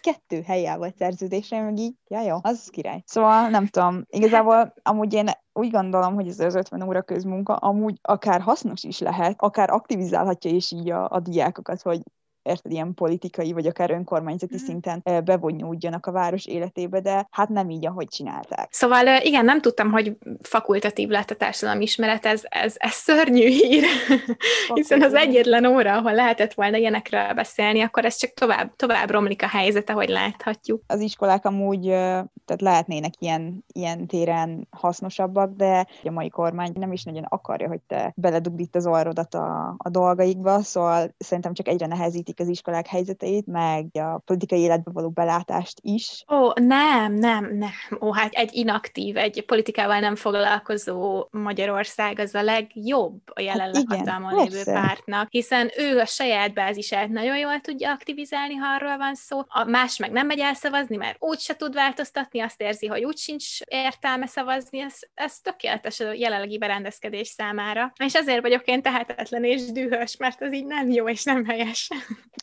kettő 0.02 0.42
helyen 0.42 0.78
volt 0.78 0.98
szerződése, 0.98 1.62
meg 1.62 1.78
így, 1.78 1.94
ja 2.08 2.22
jó, 2.22 2.38
az 2.42 2.70
király. 2.72 3.04
Szóval 3.06 3.50
nem 3.50 3.68
tudom, 3.68 4.06
igazából 4.10 4.56
hát- 4.56 4.80
amúgy 4.84 5.14
én 5.14 5.30
úgy 5.54 5.72
gondolom, 5.72 6.14
hogy 6.14 6.28
ez 6.28 6.40
az 6.40 6.56
50 6.56 6.82
óra 6.82 7.02
közmunka 7.02 7.56
amúgy 7.56 7.98
akár 8.02 8.42
hasznos 8.42 8.84
is 8.84 9.00
lehet, 9.00 9.36
akár 9.38 9.70
aktivizálhatja 9.70 10.52
is 10.52 10.72
így 10.72 10.90
a, 10.90 11.10
a 11.10 11.20
diákokat, 11.20 11.82
hogy 11.82 12.02
érted, 12.46 12.72
ilyen 12.72 12.94
politikai, 12.94 13.52
vagy 13.52 13.68
akár 13.68 13.92
önkormányzati 13.92 14.56
mm. 14.56 14.66
szinten 14.66 15.02
bevonuljanak 15.26 16.06
a 16.06 16.12
város 16.12 16.46
életébe, 16.46 17.00
de 17.00 17.28
hát 17.32 17.50
nem 17.50 17.70
így, 17.70 17.86
ahogy 17.86 18.08
csinálták. 18.08 18.68
Szóval 18.72 19.22
igen, 19.22 19.46
nem 19.46 19.62
tudtam, 19.62 19.92
hogy 19.92 20.18
fakultatív 20.42 21.10
lett 21.10 21.30
a 21.30 21.36
társadalmi 21.36 21.84
ismeret, 21.84 22.26
ez, 22.26 22.42
ez, 22.50 22.74
ez 22.78 22.94
szörnyű 22.94 23.48
hír, 23.48 23.84
hiszen 24.74 25.02
az 25.02 25.14
egyetlen 25.14 25.66
óra, 25.66 25.98
ahol 25.98 26.14
lehetett 26.14 26.54
volna 26.54 26.78
ilyenekről 26.78 27.34
beszélni, 27.34 27.82
akkor 27.82 28.06
ez 28.06 28.16
csak 28.16 28.34
tovább, 28.34 28.76
tovább 28.76 29.10
romlik 29.10 29.44
a 29.44 29.48
helyzet, 29.48 29.90
ahogy 29.90 30.10
láthatjuk. 30.10 30.82
Az 30.88 31.00
iskolák 31.00 31.46
amúgy 31.46 31.84
tehát 32.46 32.62
lehetnének 32.62 33.14
ilyen, 33.20 33.66
ilyen 33.74 34.08
téren 34.08 34.68
hasznosabbak, 34.70 35.56
de 35.56 35.88
a 36.04 36.12
mai 36.12 36.30
kormány 36.30 36.72
nem 36.74 36.92
is 36.92 37.04
nagyon 37.04 37.24
akarja, 37.24 37.68
hogy 37.68 37.82
te 37.88 38.14
beledugd 38.16 38.60
itt 38.60 38.76
az 38.76 38.88
orrodat 38.88 39.34
a, 39.34 39.76
a 39.78 39.90
dolgaikba, 39.90 40.62
szóval 40.62 41.14
szerintem 41.18 41.54
csak 41.54 41.68
egyre 41.68 41.88
nehezítik 41.88 42.35
az 42.40 42.48
iskolák 42.48 42.88
helyzeteit, 42.88 43.48
meg 43.48 43.86
a 43.94 44.22
politikai 44.26 44.60
életbe 44.60 44.92
való 44.92 45.10
belátást 45.10 45.80
is. 45.82 46.24
Ó, 46.32 46.52
nem, 46.56 47.14
nem, 47.14 47.58
nem. 47.58 48.00
Ó, 48.02 48.12
hát 48.14 48.34
egy 48.34 48.56
inaktív, 48.56 49.18
egy 49.18 49.46
politikával 49.46 50.00
nem 50.00 50.16
foglalkozó 50.16 51.28
Magyarország 51.32 52.20
az 52.20 52.36
a 52.36 52.42
legjobb 52.42 53.22
a 53.26 53.42
jelenleg 53.42 53.84
hát 53.90 53.98
hatalmon 53.98 54.44
lévő 54.44 54.64
pártnak, 54.64 55.28
hiszen 55.32 55.72
ő 55.78 56.00
a 56.00 56.06
saját 56.06 56.54
bázisát 56.54 57.10
nagyon 57.10 57.38
jól 57.38 57.60
tudja 57.62 57.92
aktivizálni, 57.92 58.56
ha 58.56 58.68
arról 58.68 58.98
van 58.98 59.16
szó. 59.16 59.42
A 59.48 59.64
más 59.64 59.98
meg 59.98 60.12
nem 60.12 60.26
megy 60.26 60.40
el 60.40 60.54
szavazni, 60.54 60.96
mert 60.96 61.18
úgy 61.20 61.40
se 61.40 61.56
tud 61.56 61.74
változtatni, 61.74 62.40
azt 62.40 62.62
érzi, 62.62 62.88
hogy 62.88 63.04
úgy 63.04 63.18
sincs 63.18 63.62
értelme 63.62 64.28
szavazni, 64.28 64.80
ez, 64.80 65.00
ez 65.14 65.40
tökéletes 65.40 66.00
a 66.00 66.14
jelenlegi 66.14 66.58
berendezkedés 66.58 67.28
számára. 67.28 67.94
És 68.06 68.16
ezért 68.16 68.42
vagyok 68.42 68.66
én 68.66 68.82
tehetetlen 68.82 69.44
és 69.44 69.72
dühös, 69.72 70.18
mert 70.18 70.42
ez 70.42 70.54
így 70.54 70.66
nem 70.66 70.90
jó 70.90 71.10
és 71.10 71.24
nem 71.24 71.46
helyes. 71.46 71.90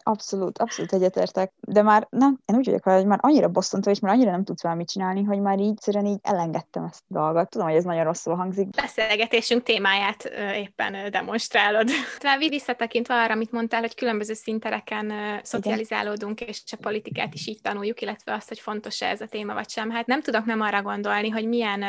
Abszolút, 0.03 0.59
abszolút 0.59 0.93
egyetértek. 0.93 1.53
De 1.61 1.83
már 1.83 2.07
nem, 2.11 2.39
én 2.45 2.57
úgy 2.57 2.65
vagyok 2.65 2.83
hogy 2.83 3.07
már 3.07 3.19
annyira 3.23 3.49
bosszantó, 3.49 3.91
és 3.91 4.01
már 4.01 4.15
annyira 4.15 4.31
nem 4.31 4.45
tudsz 4.45 4.63
valamit 4.63 4.91
csinálni, 4.91 5.23
hogy 5.23 5.41
már 5.41 5.59
így 5.59 5.71
egyszerűen 5.71 6.07
így 6.07 6.19
elengedtem 6.23 6.85
ezt 6.85 7.03
a 7.09 7.15
dolgot. 7.15 7.49
Tudom, 7.49 7.67
hogy 7.67 7.77
ez 7.77 7.85
nagyon 7.85 8.05
rosszul 8.05 8.35
hangzik. 8.35 8.69
Beszélgetésünk 8.69 9.63
témáját 9.63 10.25
éppen 10.55 11.11
demonstrálod. 11.11 11.89
Tehát 12.19 12.39
visszatekintve 12.39 13.15
arra, 13.15 13.33
amit 13.33 13.53
mondtál, 13.53 13.81
hogy 13.81 13.95
különböző 13.95 14.35
szintereken 14.35 15.13
szocializálódunk, 15.43 16.41
és 16.41 16.63
a 16.73 16.77
politikát 16.81 17.35
is 17.35 17.47
így 17.47 17.61
tanuljuk, 17.61 18.01
illetve 18.01 18.33
azt, 18.33 18.49
hogy 18.49 18.59
fontos-e 18.59 19.07
ez 19.07 19.21
a 19.21 19.27
téma 19.27 19.55
vagy 19.55 19.71
sem. 19.71 19.91
Hát 19.91 20.07
nem 20.07 20.23
tudok 20.23 20.45
nem 20.45 20.61
arra 20.61 20.83
gondolni, 20.83 21.29
hogy 21.29 21.49
milyen 21.49 21.85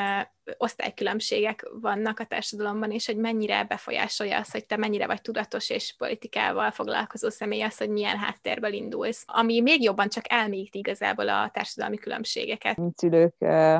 osztálykülönbségek 0.57 1.69
vannak 1.81 2.19
a 2.19 2.25
társadalomban, 2.25 2.91
és 2.91 3.05
hogy 3.05 3.17
mennyire 3.17 3.63
befolyásolja 3.63 4.39
az, 4.39 4.51
hogy 4.51 4.65
te 4.65 4.77
mennyire 4.77 5.07
vagy 5.07 5.21
tudatos 5.21 5.69
és 5.69 5.95
politikával 5.97 6.71
foglalkozó 6.71 7.29
személy 7.29 7.61
az, 7.61 7.77
hogy 7.77 7.89
milyen 7.89 8.17
háttérből 8.17 8.73
indulsz. 8.73 9.23
Ami 9.27 9.61
még 9.61 9.83
jobban 9.83 10.09
csak 10.09 10.31
elmélyíti 10.31 10.77
igazából 10.77 11.29
a 11.29 11.49
társadalmi 11.53 11.97
különbségeket. 11.97 12.77
Mint 12.77 12.97
szülők 12.97 13.35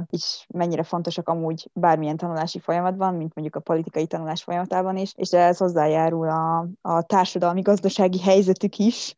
is 0.09 0.45
mennyire 0.47 0.83
fontosak 0.83 1.29
amúgy 1.29 1.69
bármilyen 1.73 2.17
tanulási 2.17 2.59
folyamatban, 2.59 3.15
mint 3.15 3.35
mondjuk 3.35 3.55
a 3.55 3.59
politikai 3.59 4.07
tanulás 4.07 4.43
folyamatában 4.43 4.97
is, 4.97 5.11
és 5.15 5.31
ez 5.31 5.57
hozzájárul 5.57 6.29
a, 6.29 6.67
a 6.81 7.01
társadalmi 7.01 7.61
gazdasági 7.61 8.19
helyzetük 8.19 8.77
is, 8.77 9.15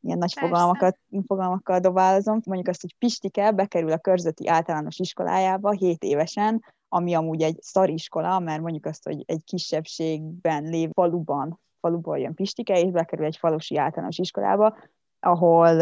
ilyen 0.00 0.18
nagy 0.18 0.32
fogalmakat, 0.32 0.98
fogalmakkal 1.26 1.80
dobálozom. 1.80 2.40
Mondjuk 2.44 2.68
azt, 2.68 2.80
hogy 2.80 2.94
Pistike 2.98 3.50
bekerül 3.50 3.92
a 3.92 3.98
körzeti 3.98 4.48
általános 4.48 4.98
iskolájába 4.98 5.70
7 5.70 6.02
évesen, 6.02 6.64
ami 6.88 7.14
amúgy 7.14 7.42
egy 7.42 7.58
szariskola, 7.60 8.38
mert 8.38 8.60
mondjuk 8.60 8.86
azt, 8.86 9.04
hogy 9.04 9.22
egy 9.26 9.44
kisebbségben 9.44 10.64
lév 10.64 10.90
faluban, 10.92 11.60
faluból 11.80 12.18
jön 12.18 12.34
Pistike, 12.34 12.80
és 12.80 12.90
bekerül 12.90 13.24
egy 13.24 13.36
falusi 13.36 13.76
általános 13.76 14.18
iskolába, 14.18 14.76
ahol 15.20 15.80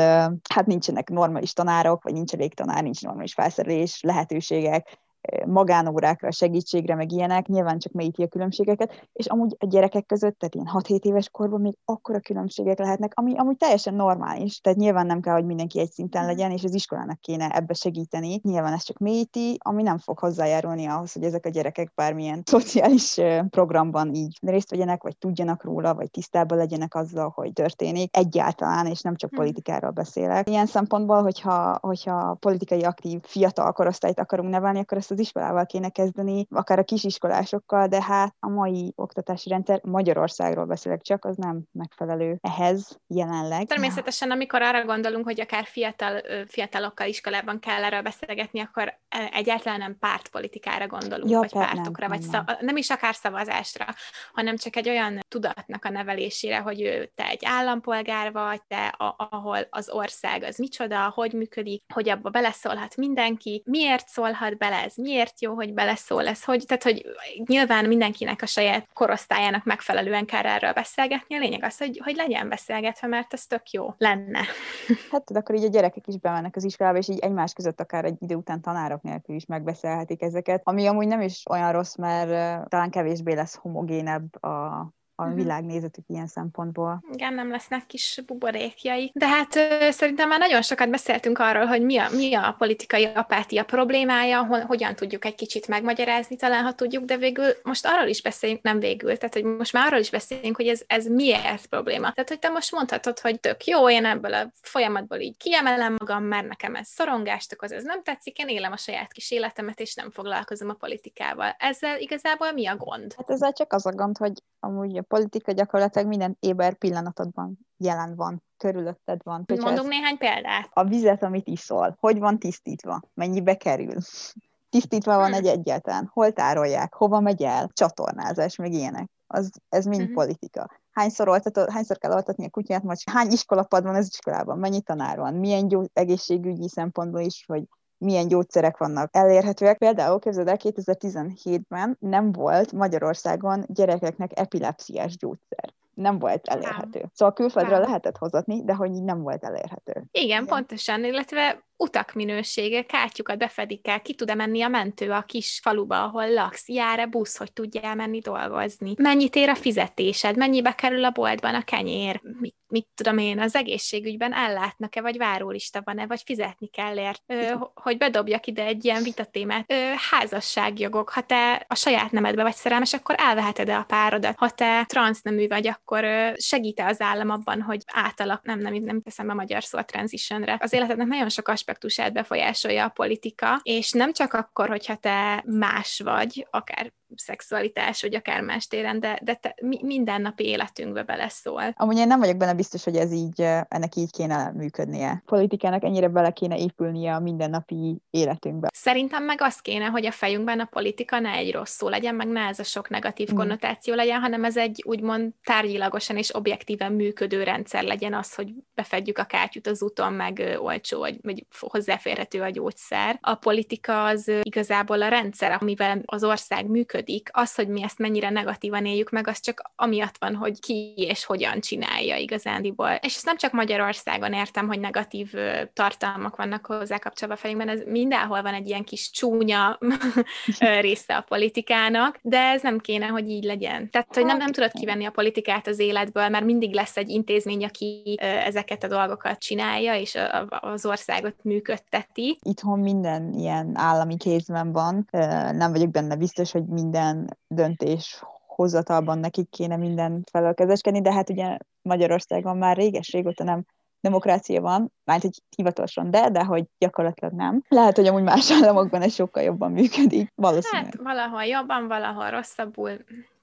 hát 0.55 0.67
nincsenek 0.67 1.09
normális 1.09 1.53
tanárok, 1.53 2.03
vagy 2.03 2.13
nincs 2.13 2.33
elég 2.33 2.55
tanár, 2.55 2.83
nincs 2.83 3.03
normális 3.03 3.35
felszerelés, 3.35 4.03
lehetőségek, 4.03 4.99
magánórákra, 5.47 6.31
segítségre, 6.31 6.95
meg 6.95 7.13
ilyenek, 7.13 7.47
nyilván 7.47 7.79
csak 7.79 7.93
mélyíti 7.93 8.23
a 8.23 8.29
különbségeket, 8.29 9.09
és 9.13 9.27
amúgy 9.27 9.57
a 9.59 9.67
gyerekek 9.67 10.07
között, 10.07 10.39
tehát 10.39 10.55
ilyen 10.55 10.69
6-7 10.73 11.05
éves 11.05 11.29
korban 11.31 11.61
még 11.61 11.75
akkora 11.85 12.21
különbségek 12.21 12.79
lehetnek, 12.79 13.13
ami 13.15 13.37
amúgy 13.37 13.57
teljesen 13.57 13.95
normális, 13.95 14.61
tehát 14.61 14.79
nyilván 14.79 15.07
nem 15.07 15.21
kell, 15.21 15.35
hogy 15.35 15.45
mindenki 15.45 15.81
egy 15.81 15.91
szinten 15.91 16.25
mm. 16.25 16.27
legyen, 16.27 16.51
és 16.51 16.65
az 16.65 16.75
iskolának 16.75 17.21
kéne 17.21 17.51
ebbe 17.51 17.75
segíteni, 17.75 18.41
nyilván 18.43 18.73
ez 18.73 18.83
csak 18.83 18.99
mélyíti, 18.99 19.57
ami 19.59 19.83
nem 19.83 19.99
fog 19.99 20.19
hozzájárulni 20.19 20.87
ahhoz, 20.87 21.13
hogy 21.13 21.23
ezek 21.23 21.47
a 21.47 21.49
gyerekek 21.49 21.93
bármilyen 21.95 22.43
szociális 22.57 23.21
programban 23.51 24.15
így 24.15 24.39
részt 24.41 24.71
vegyenek, 24.71 25.03
vagy 25.03 25.17
tudjanak 25.17 25.65
róla, 25.65 25.95
vagy 25.95 26.11
tisztában 26.11 26.59
legyenek 26.59 26.95
azzal, 26.95 27.33
hogy 27.35 27.53
történik 27.53 28.17
egyáltalán, 28.17 28.87
és 28.87 29.01
nem 29.01 29.17
csak 29.17 29.31
mm. 29.35 29.37
politikáról 29.37 29.91
beszélek. 29.91 30.49
Ilyen 30.49 30.67
szempontból, 30.67 31.23
hogyha, 31.23 31.79
hogyha 31.81 32.35
politikai 32.41 32.83
aktív 32.83 33.21
fiatal 33.23 33.73
korosztályt 33.73 34.21
akarunk 34.21 34.51
nevelni, 34.51 34.79
akkor 34.79 34.99
ezt 34.99 35.11
az 35.17 35.23
iskolával 35.23 35.67
kéne 35.67 35.89
kezdeni, 35.89 36.47
akár 36.51 36.79
a 36.79 36.85
kisiskolásokkal, 36.85 37.87
de 37.87 38.03
hát 38.03 38.35
a 38.41 38.49
mai 38.49 38.93
oktatási 38.97 39.49
rendszer 39.49 39.81
Magyarországról 39.83 40.65
beszélek 40.65 41.03
csak, 41.03 41.25
az 41.25 41.37
nem 41.37 41.63
megfelelő 41.73 42.39
ehhez 42.41 42.99
jelenleg. 43.07 43.67
Természetesen, 43.67 44.31
amikor 44.31 44.63
arra 44.63 44.85
gondolunk, 44.85 45.25
hogy 45.25 45.41
akár 45.41 45.65
fiatal, 45.65 46.21
fiatalokkal 46.47 47.07
iskolában 47.07 47.59
kell 47.59 47.85
erről 47.85 48.03
beszélgetni, 48.03 48.61
akkor 48.61 48.99
egyáltalán 49.33 49.79
nem 49.79 49.99
pártpolitikára 49.99 50.87
gondolunk, 50.87 51.31
ja, 51.31 51.39
vagy 51.39 51.53
pártokra, 51.53 52.09
nem, 52.09 52.19
vagy 52.19 52.29
nem. 52.31 52.31
Szav- 52.31 52.61
nem 52.61 52.77
is 52.77 52.91
akár 52.91 53.15
szavazásra, 53.15 53.87
hanem 54.33 54.57
csak 54.57 54.77
egy 54.77 54.89
olyan 54.89 55.19
tudatnak 55.29 55.85
a 55.85 55.91
nevelésére, 55.91 56.59
hogy 56.59 56.83
ő, 56.83 57.11
te 57.15 57.29
egy 57.29 57.43
állampolgár 57.45 58.33
vagy, 58.33 58.61
te 58.69 58.87
a, 58.87 59.29
ahol 59.31 59.67
az 59.71 59.91
ország 59.91 60.43
az 60.43 60.57
micsoda, 60.57 61.13
hogy 61.15 61.33
működik, 61.33 61.83
hogy 61.95 62.09
abba 62.09 62.31
beleszólhat 62.31 62.97
mindenki, 62.97 63.63
miért 63.67 64.09
szólhat 64.09 64.59
bele, 64.59 64.83
ez 64.83 64.95
miért 64.97 65.41
jó, 65.41 65.55
hogy 65.55 65.75
beleszól 65.75 66.27
ez, 66.27 66.45
hogy, 66.45 66.65
tehát, 66.67 66.83
hogy 66.83 67.07
nyilván 67.47 67.85
mindenkinek 67.85 68.43
a 68.43 68.47
saját 68.47 68.89
korosztályának 68.93 69.65
megfelelően 69.65 70.27
kell 70.27 70.45
erről 70.45 70.73
beszélgetni, 70.73 71.35
a 71.35 71.39
lényeg 71.39 71.65
az, 71.65 71.79
hogy, 71.79 72.01
hogy 72.05 72.17
legyen 72.17 72.49
beszélgetve, 72.49 73.07
mert 73.07 73.33
ez 73.33 73.47
tök 73.47 73.71
jó 73.71 73.95
lenne. 73.99 74.41
Hát 75.11 75.25
tudod, 75.25 75.43
akkor 75.43 75.55
így 75.55 75.65
a 75.65 75.69
gyerekek 75.69 76.07
is 76.07 76.19
bemennek 76.19 76.57
az 76.57 76.65
iskolába, 76.65 76.99
és 76.99 77.09
így 77.09 77.19
egymás 77.19 77.53
között 77.53 77.81
akár 77.81 78.05
egy 78.05 78.17
idő 78.23 78.35
után 78.35 78.61
tanárok 78.61 79.03
nélkül 79.03 79.35
is 79.35 79.47
megbeszélhetik 79.47 80.23
ezeket, 80.23 80.61
ami 80.65 80.87
amúgy 80.87 81.07
nem 81.07 81.21
is 81.21 81.43
olyan 81.51 81.73
rossz, 81.73 81.95
mert 81.95 82.69
talán 82.69 82.91
kevésbé 82.91 83.33
lesz 83.33 83.55
homogénebb 83.55 84.43
a 84.43 84.89
a 85.19 85.23
uh-huh. 85.23 85.37
világnézetük 85.37 86.05
ilyen 86.07 86.27
szempontból. 86.27 87.05
Igen, 87.13 87.35
nem 87.35 87.51
lesznek 87.51 87.87
kis 87.87 88.23
buborékjai. 88.27 89.11
De 89.15 89.27
hát 89.27 89.57
ö, 89.57 89.91
szerintem 89.91 90.29
már 90.29 90.39
nagyon 90.39 90.63
sokat 90.63 90.91
beszéltünk 90.91 91.39
arról, 91.39 91.65
hogy 91.65 91.83
mi 91.83 91.99
a, 91.99 92.09
mi 92.11 92.35
a 92.35 92.55
politikai 92.59 93.05
apátia 93.05 93.65
problémája, 93.65 94.45
ho, 94.45 94.61
hogyan 94.61 94.95
tudjuk 94.95 95.25
egy 95.25 95.35
kicsit 95.35 95.69
megmagyarázni, 95.69 96.37
talán 96.37 96.65
ha 96.65 96.73
tudjuk, 96.73 97.05
de 97.05 97.17
végül 97.17 97.47
most 97.63 97.87
arról 97.87 98.09
is 98.09 98.23
beszéljünk, 98.23 98.63
nem 98.63 98.79
végül, 98.79 99.17
tehát 99.17 99.35
hogy 99.35 99.45
most 99.45 99.73
már 99.73 99.87
arról 99.87 100.01
is 100.01 100.11
beszéljünk, 100.11 100.57
hogy 100.57 100.67
ez, 100.67 100.83
ez 100.87 101.07
miért 101.07 101.67
probléma. 101.67 102.13
Tehát, 102.13 102.29
hogy 102.29 102.39
te 102.39 102.49
most 102.49 102.73
mondhatod, 102.73 103.19
hogy 103.19 103.41
tök 103.41 103.65
jó, 103.65 103.91
én 103.91 104.05
ebből 104.05 104.35
a 104.35 104.53
folyamatból 104.63 105.19
így 105.19 105.37
kiemelem 105.37 105.95
magam, 105.99 106.25
mert 106.25 106.49
nekem 106.49 106.75
ez 106.75 106.89
szorongást 106.89 107.53
okoz, 107.53 107.73
ez 107.73 107.85
nem 107.85 108.03
tetszik, 108.03 108.39
én 108.39 108.49
élem 108.49 108.73
a 108.73 108.77
saját 108.77 109.13
kis 109.13 109.31
életemet, 109.31 109.81
és 109.81 109.95
nem 109.95 110.11
foglalkozom 110.11 110.69
a 110.69 110.75
politikával. 110.75 111.55
Ezzel 111.59 112.01
igazából 112.01 112.53
mi 112.53 112.67
a 112.67 112.77
gond? 112.77 113.15
Hát 113.17 113.31
ezzel 113.31 113.53
csak 113.53 113.73
az 113.73 113.87
a 113.87 113.91
gond, 113.91 114.19
hogy 114.19 114.33
amúgy 114.61 114.97
a 114.97 115.03
politika 115.09 115.53
gyakorlatilag 115.53 116.09
minden 116.09 116.37
éber 116.41 116.75
pillanatodban 116.75 117.59
jelen 117.77 118.17
van, 118.17 118.43
körülötted 118.57 119.21
van. 119.25 119.45
Mondunk 119.47 119.89
néhány 119.89 120.19
példát. 120.19 120.69
A 120.73 120.85
vizet, 120.85 121.23
amit 121.23 121.49
iszol, 121.49 121.97
hogy 122.01 122.19
van 122.19 122.39
tisztítva, 122.39 123.01
mennyibe 123.15 123.57
kerül, 123.57 123.97
tisztítva 124.77 125.17
van 125.17 125.33
egy 125.33 125.47
egyáltalán, 125.47 126.11
hol 126.13 126.33
tárolják, 126.33 126.95
hova 126.95 127.21
megy 127.21 127.43
el, 127.43 127.71
csatornázás, 127.73 128.57
meg 128.57 128.73
ilyenek. 128.73 129.11
Az, 129.27 129.51
ez 129.69 129.85
mind 129.85 130.01
uh-huh. 130.01 130.17
politika. 130.17 130.71
Hányszor, 130.91 131.29
oltatod, 131.29 131.71
hányszor 131.71 131.99
kell 131.99 132.13
oltatni 132.13 132.45
a 132.45 132.51
kutyát, 132.51 132.83
vagy 132.83 133.03
hány 133.11 133.31
iskolapad 133.31 133.85
van 133.85 133.95
az 133.95 134.07
iskolában, 134.07 134.59
mennyi 134.59 134.81
tanár 134.81 135.19
van, 135.19 135.35
milyen 135.35 135.69
gyó, 135.69 135.85
egészségügyi 135.93 136.69
szempontból 136.69 137.21
is, 137.21 137.45
hogy 137.47 137.65
milyen 137.99 138.29
gyógyszerek 138.29 138.77
vannak 138.77 139.09
elérhetőek. 139.13 139.79
Például 139.79 140.19
képzeld 140.19 140.49
el, 140.49 140.57
2017-ben 140.59 141.97
nem 142.01 142.33
volt 142.33 142.73
Magyarországon 142.73 143.65
gyerekeknek 143.69 144.39
epilepsziás 144.39 145.17
gyógyszer 145.17 145.75
nem 145.97 146.19
volt 146.19 146.47
elérhető. 146.47 147.05
Szóval 147.13 147.35
külföldről 147.35 147.79
lehetett 147.79 148.17
hozatni, 148.17 148.65
de 148.65 148.75
hogy 148.75 148.95
így 148.95 149.03
nem 149.03 149.23
volt 149.23 149.45
elérhető. 149.45 149.93
Igen, 149.93 150.09
Igen, 150.11 150.47
pontosan, 150.47 151.05
illetve 151.05 151.66
utak 151.77 152.13
minősége, 152.13 152.83
kátyukat 152.83 153.39
befedik 153.39 153.89
el, 153.89 154.03
ki 154.03 154.15
tud-e 154.15 154.35
menni 154.35 154.63
a 154.63 154.69
mentő 154.69 155.11
a 155.11 155.23
kis 155.23 155.61
faluba, 155.63 156.03
ahol 156.03 156.33
laksz, 156.33 156.69
jár-e 156.69 157.07
busz, 157.07 157.37
hogy 157.37 157.53
tudjál 157.53 157.95
menni 157.95 158.19
dolgozni, 158.19 158.95
mennyit 158.97 159.37
ér 159.37 159.49
a 159.49 159.55
fizetésed, 159.55 160.37
mennyibe 160.37 160.75
kerül 160.75 161.05
a 161.05 161.11
boltban 161.11 161.55
a 161.55 161.63
kenyér, 161.63 162.21
mit, 162.41 162.55
mit 162.69 162.87
tudom 162.95 163.19
én, 163.19 163.41
az 163.41 163.55
egészségügyben 163.55 164.33
ellátnak-e, 164.33 165.01
vagy 165.01 165.17
várólista 165.17 165.83
van-e, 165.85 166.07
vagy 166.07 166.23
fizetni 166.25 166.69
kell 166.69 166.99
ért, 166.99 167.23
ö, 167.27 167.55
hogy 167.75 167.97
bedobjak 167.97 168.47
ide 168.47 168.65
egy 168.65 168.85
ilyen 168.85 169.03
vitatémát. 169.03 169.73
Ö, 169.73 169.93
házasságjogok, 170.11 171.09
ha 171.11 171.21
te 171.21 171.65
a 171.69 171.75
saját 171.75 172.11
nemedbe 172.11 172.43
vagy 172.43 172.55
szerelmes, 172.55 172.93
akkor 172.93 173.15
elveheted-e 173.19 173.77
a 173.77 173.85
párodat. 173.85 174.39
Ha 174.39 174.51
te 174.51 174.85
transznemű 174.85 175.49
vagy, 175.49 175.67
akkor 175.67 176.05
segít 176.37 176.81
az 176.81 177.01
állam 177.01 177.31
abban, 177.31 177.63
hogy 177.63 177.83
átalak, 177.93 178.45
nem, 178.45 178.59
nem, 178.59 178.75
nem 178.75 179.03
teszem 179.03 179.29
a 179.29 179.35
magyar 179.35 179.65
szó 179.65 179.79
a 179.79 179.85
transitionre. 179.85 180.57
Az 180.61 180.73
életednek 180.73 181.07
nagyon 181.07 181.29
sok 181.29 181.49
aspektusát 181.67 182.13
befolyásolja 182.13 182.85
a 182.85 182.89
politika, 182.89 183.61
és 183.63 183.93
nem 183.93 184.13
csak 184.13 184.33
akkor, 184.33 184.69
hogyha 184.69 184.97
te 184.97 185.45
más 185.47 186.01
vagy, 186.05 186.47
akár 186.51 186.93
szexualitás, 187.15 188.03
vagy 188.03 188.15
akár 188.15 188.43
más 188.43 188.67
téren, 188.67 189.01
de, 189.01 189.19
de 189.23 189.35
te, 189.35 189.55
mi, 189.63 189.79
mindennapi 189.83 190.45
életünkbe 190.45 191.03
beleszól. 191.03 191.63
Amúgy 191.77 191.97
én 191.97 192.07
nem 192.07 192.21
vagyok 192.21 192.37
benne 192.37 192.55
biztos, 192.55 192.85
hogy 192.85 192.97
ez 192.97 193.13
így, 193.13 193.41
ennek 193.69 193.97
így 193.97 194.11
kéne 194.11 194.53
működnie. 194.57 195.23
Politikának 195.27 195.85
ennyire 195.85 196.09
bele 196.09 196.31
kéne 196.31 196.57
épülnie 196.57 197.15
a 197.15 197.21
mindennapi 197.21 197.97
életünkbe. 198.11 198.69
Szerintem 198.73 199.25
meg 199.25 199.41
az 199.41 199.61
kéne, 199.61 199.85
hogy 199.85 200.07
a 200.07 200.11
fejünkben 200.11 200.61
a 200.61 200.65
politika 200.65 201.19
ne 201.19 201.31
egy 201.31 201.53
rossz 201.53 201.77
szó 201.77 201.89
legyen, 201.89 202.15
meg 202.15 202.29
ne 202.29 202.41
ez 202.41 202.59
a 202.59 202.63
sok 202.63 202.89
negatív 202.89 203.33
mm. 203.33 203.37
konnotáció 203.37 203.95
legyen, 203.95 204.21
hanem 204.21 204.45
ez 204.45 204.57
egy 204.57 204.83
úgymond 204.87 205.33
tárgyilagosan 205.45 206.17
és 206.17 206.35
objektíven 206.35 206.93
működő 206.93 207.43
rendszer 207.43 207.83
legyen 207.83 208.15
az, 208.15 208.35
hogy 208.35 208.53
befedjük 208.75 209.19
a 209.19 209.25
kátyút 209.25 209.67
az 209.67 209.83
úton, 209.83 210.13
meg 210.13 210.57
olcsó, 210.59 210.99
vagy, 210.99 211.19
vagy 211.23 211.47
hozzáférhető 211.59 212.41
a 212.41 212.51
gyógyszer. 212.51 213.19
A 213.21 213.35
politika 213.35 214.05
az 214.05 214.31
igazából 214.43 215.03
a 215.03 215.09
rendszer, 215.09 215.59
amivel 215.61 216.03
az 216.05 216.25
ország 216.25 216.67
működik, 216.67 216.96
működik. 216.97 217.29
Az, 217.33 217.55
hogy 217.55 217.69
mi 217.69 217.83
ezt 217.83 217.99
mennyire 217.99 218.31
negatívan 218.31 218.87
éljük 218.87 219.11
meg, 219.11 219.29
az 219.29 219.41
csak 219.41 219.71
amiatt 219.77 220.17
van, 220.19 220.35
hogy 220.35 220.61
ki 220.61 220.95
és 220.97 221.25
hogyan 221.25 221.61
csinálja 221.61 222.17
igazándiból. 222.17 222.91
És 222.91 223.15
ezt 223.15 223.25
nem 223.25 223.37
csak 223.37 223.53
Magyarországon 223.53 224.33
értem, 224.33 224.67
hogy 224.67 224.81
negatív 224.81 225.33
tartalmak 225.73 226.37
vannak 226.37 226.67
hozzá 226.67 226.99
kapcsolatban 226.99 227.43
fejünkben, 227.43 227.69
ez 227.69 227.83
mindenhol 227.87 228.43
van 228.43 228.55
egy 228.55 228.69
ilyen 228.69 228.85
kis 228.85 229.11
csúnya 229.11 229.79
része 230.81 231.17
a 231.17 231.25
politikának, 231.29 232.19
de 232.23 232.39
ez 232.39 232.63
nem 232.63 232.79
kéne, 232.79 233.07
hogy 233.07 233.31
így 233.31 233.45
legyen. 233.45 233.91
Tehát, 233.91 234.15
hogy 234.15 234.25
nem, 234.25 234.37
nem 234.37 234.53
tudod 234.53 234.73
kivenni 234.73 235.05
a 235.05 235.11
politikát 235.11 235.67
az 235.67 235.79
életből, 235.79 236.29
mert 236.29 236.45
mindig 236.45 236.75
lesz 236.75 236.97
egy 236.97 237.09
intézmény, 237.09 237.65
aki 237.65 238.17
ezeket 238.21 238.85
a 238.85 238.89
dolgokat 238.89 239.39
csinálja, 239.39 239.95
és 239.95 240.19
az 240.61 240.87
országot 240.87 241.35
működteti. 241.43 242.39
Itthon 242.43 242.79
minden 242.79 243.33
ilyen 243.33 243.71
állami 243.75 244.17
kézben 244.17 244.73
van, 244.73 245.09
nem 245.53 245.73
vagyok 245.73 245.91
benne 245.91 246.17
biztos, 246.17 246.53
hogy 246.53 246.65
mind 246.65 246.86
minden 246.87 247.39
döntés 247.49 248.23
hozatalban 248.47 249.19
nekik 249.19 249.51
kéne 249.51 249.77
minden 249.77 250.25
felől 250.31 250.55
kezeskedni, 250.55 251.01
de 251.01 251.13
hát 251.13 251.31
ugye 251.31 251.59
Magyarországon 251.83 252.57
már 252.57 252.77
réges 252.77 253.13
régóta 253.13 253.45
nem 253.45 253.65
demokrácia 254.07 254.61
van, 254.61 254.93
mert 255.05 255.23
hogy 255.23 255.43
hivatalosan 255.57 256.11
de, 256.11 256.31
de 256.31 256.45
hogy 256.45 256.65
gyakorlatilag 256.79 257.33
nem. 257.33 257.63
Lehet, 257.69 257.97
hogy 257.97 258.07
amúgy 258.07 258.23
más 258.23 258.51
államokban 258.53 259.03
ez 259.03 259.15
sokkal 259.15 259.43
jobban 259.43 259.73
működik, 259.73 260.33
valószínűleg. 260.35 260.85
Hát 260.85 261.03
valahol 261.03 261.45
jobban, 261.45 261.89
valahol 261.89 262.31
rosszabbul. 262.31 262.91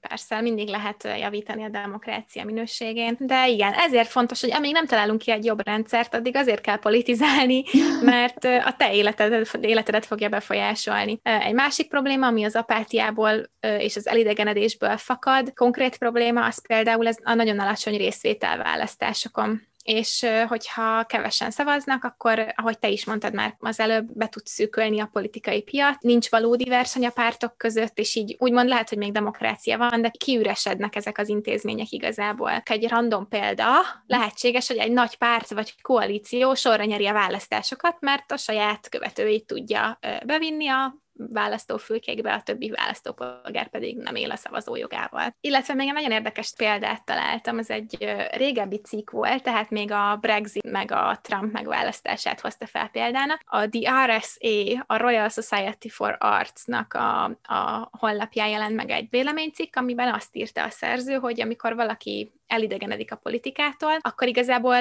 Persze, 0.08 0.40
mindig 0.40 0.68
lehet 0.68 1.08
javítani 1.18 1.64
a 1.64 1.68
demokrácia 1.68 2.44
minőségén, 2.44 3.16
de 3.18 3.48
igen, 3.48 3.72
ezért 3.72 4.08
fontos, 4.08 4.40
hogy 4.40 4.52
amíg 4.52 4.72
nem 4.72 4.86
találunk 4.86 5.18
ki 5.18 5.30
egy 5.30 5.44
jobb 5.44 5.64
rendszert, 5.64 6.14
addig 6.14 6.36
azért 6.36 6.60
kell 6.60 6.78
politizálni, 6.78 7.64
mert 8.02 8.44
a 8.44 8.74
te 8.76 8.94
életedet, 8.94 9.58
életedet 9.60 10.06
fogja 10.06 10.28
befolyásolni. 10.28 11.20
Egy 11.22 11.54
másik 11.54 11.88
probléma, 11.88 12.26
ami 12.26 12.44
az 12.44 12.56
apátiából 12.56 13.50
és 13.60 13.96
az 13.96 14.06
elidegenedésből 14.06 14.96
fakad, 14.96 15.52
konkrét 15.54 15.98
probléma, 15.98 16.44
az 16.46 16.66
például 16.66 17.06
ez 17.06 17.16
a 17.22 17.34
nagyon 17.34 17.58
alacsony 17.58 17.96
részvétel 17.96 18.56
választásokon 18.58 19.62
és 19.84 20.26
hogyha 20.48 21.04
kevesen 21.04 21.50
szavaznak, 21.50 22.04
akkor, 22.04 22.52
ahogy 22.56 22.78
te 22.78 22.88
is 22.88 23.04
mondtad 23.04 23.34
már 23.34 23.56
az 23.58 23.80
előbb, 23.80 24.06
be 24.12 24.28
tudsz 24.28 24.50
szűkölni 24.50 25.00
a 25.00 25.08
politikai 25.12 25.62
piac, 25.62 25.96
nincs 26.00 26.30
valódi 26.30 26.64
verseny 26.64 27.06
a 27.06 27.10
pártok 27.10 27.56
között, 27.56 27.98
és 27.98 28.14
így 28.14 28.36
úgymond 28.38 28.68
lehet, 28.68 28.88
hogy 28.88 28.98
még 28.98 29.12
demokrácia 29.12 29.78
van, 29.78 30.02
de 30.02 30.10
kiüresednek 30.18 30.96
ezek 30.96 31.18
az 31.18 31.28
intézmények 31.28 31.90
igazából. 31.90 32.62
Egy 32.64 32.88
random 32.88 33.28
példa, 33.28 33.66
lehetséges, 34.06 34.68
hogy 34.68 34.76
egy 34.76 34.92
nagy 34.92 35.16
párt 35.16 35.48
vagy 35.48 35.80
koalíció 35.82 36.54
sorra 36.54 36.84
nyeri 36.84 37.06
a 37.06 37.12
választásokat, 37.12 37.96
mert 38.00 38.32
a 38.32 38.36
saját 38.36 38.88
követőit 38.88 39.46
tudja 39.46 39.98
bevinni 40.26 40.68
a 40.68 41.02
választófülkékbe, 41.16 42.32
a 42.32 42.42
többi 42.42 42.70
választópolgár 42.70 43.68
pedig 43.68 43.96
nem 43.96 44.14
él 44.14 44.30
a 44.30 44.36
szavazójogával. 44.36 45.36
Illetve 45.40 45.74
még 45.74 45.88
egy 45.88 45.94
nagyon 45.94 46.10
érdekes 46.10 46.52
példát 46.56 47.04
találtam, 47.04 47.58
ez 47.58 47.70
egy 47.70 48.14
régebbi 48.32 48.80
cikk 48.80 49.10
volt, 49.10 49.42
tehát 49.42 49.70
még 49.70 49.90
a 49.90 50.18
Brexit 50.20 50.70
meg 50.70 50.90
a 50.90 51.18
Trump 51.22 51.52
megválasztását 51.52 52.40
hozta 52.40 52.66
fel 52.66 52.88
példának. 52.88 53.40
A 53.44 53.68
The 53.68 54.06
RSA, 54.06 54.84
a 54.86 54.96
Royal 54.96 55.28
Society 55.28 55.88
for 55.88 56.16
Arts-nak 56.20 56.94
a, 56.94 57.24
a 57.42 57.88
honlapján 57.90 58.48
jelent 58.48 58.74
meg 58.74 58.90
egy 58.90 59.06
véleménycikk, 59.10 59.76
amiben 59.76 60.14
azt 60.14 60.36
írta 60.36 60.62
a 60.62 60.70
szerző, 60.70 61.14
hogy 61.14 61.40
amikor 61.40 61.74
valaki 61.74 62.32
elidegenedik 62.46 63.12
a 63.12 63.16
politikától, 63.16 63.96
akkor 64.00 64.28
igazából 64.28 64.76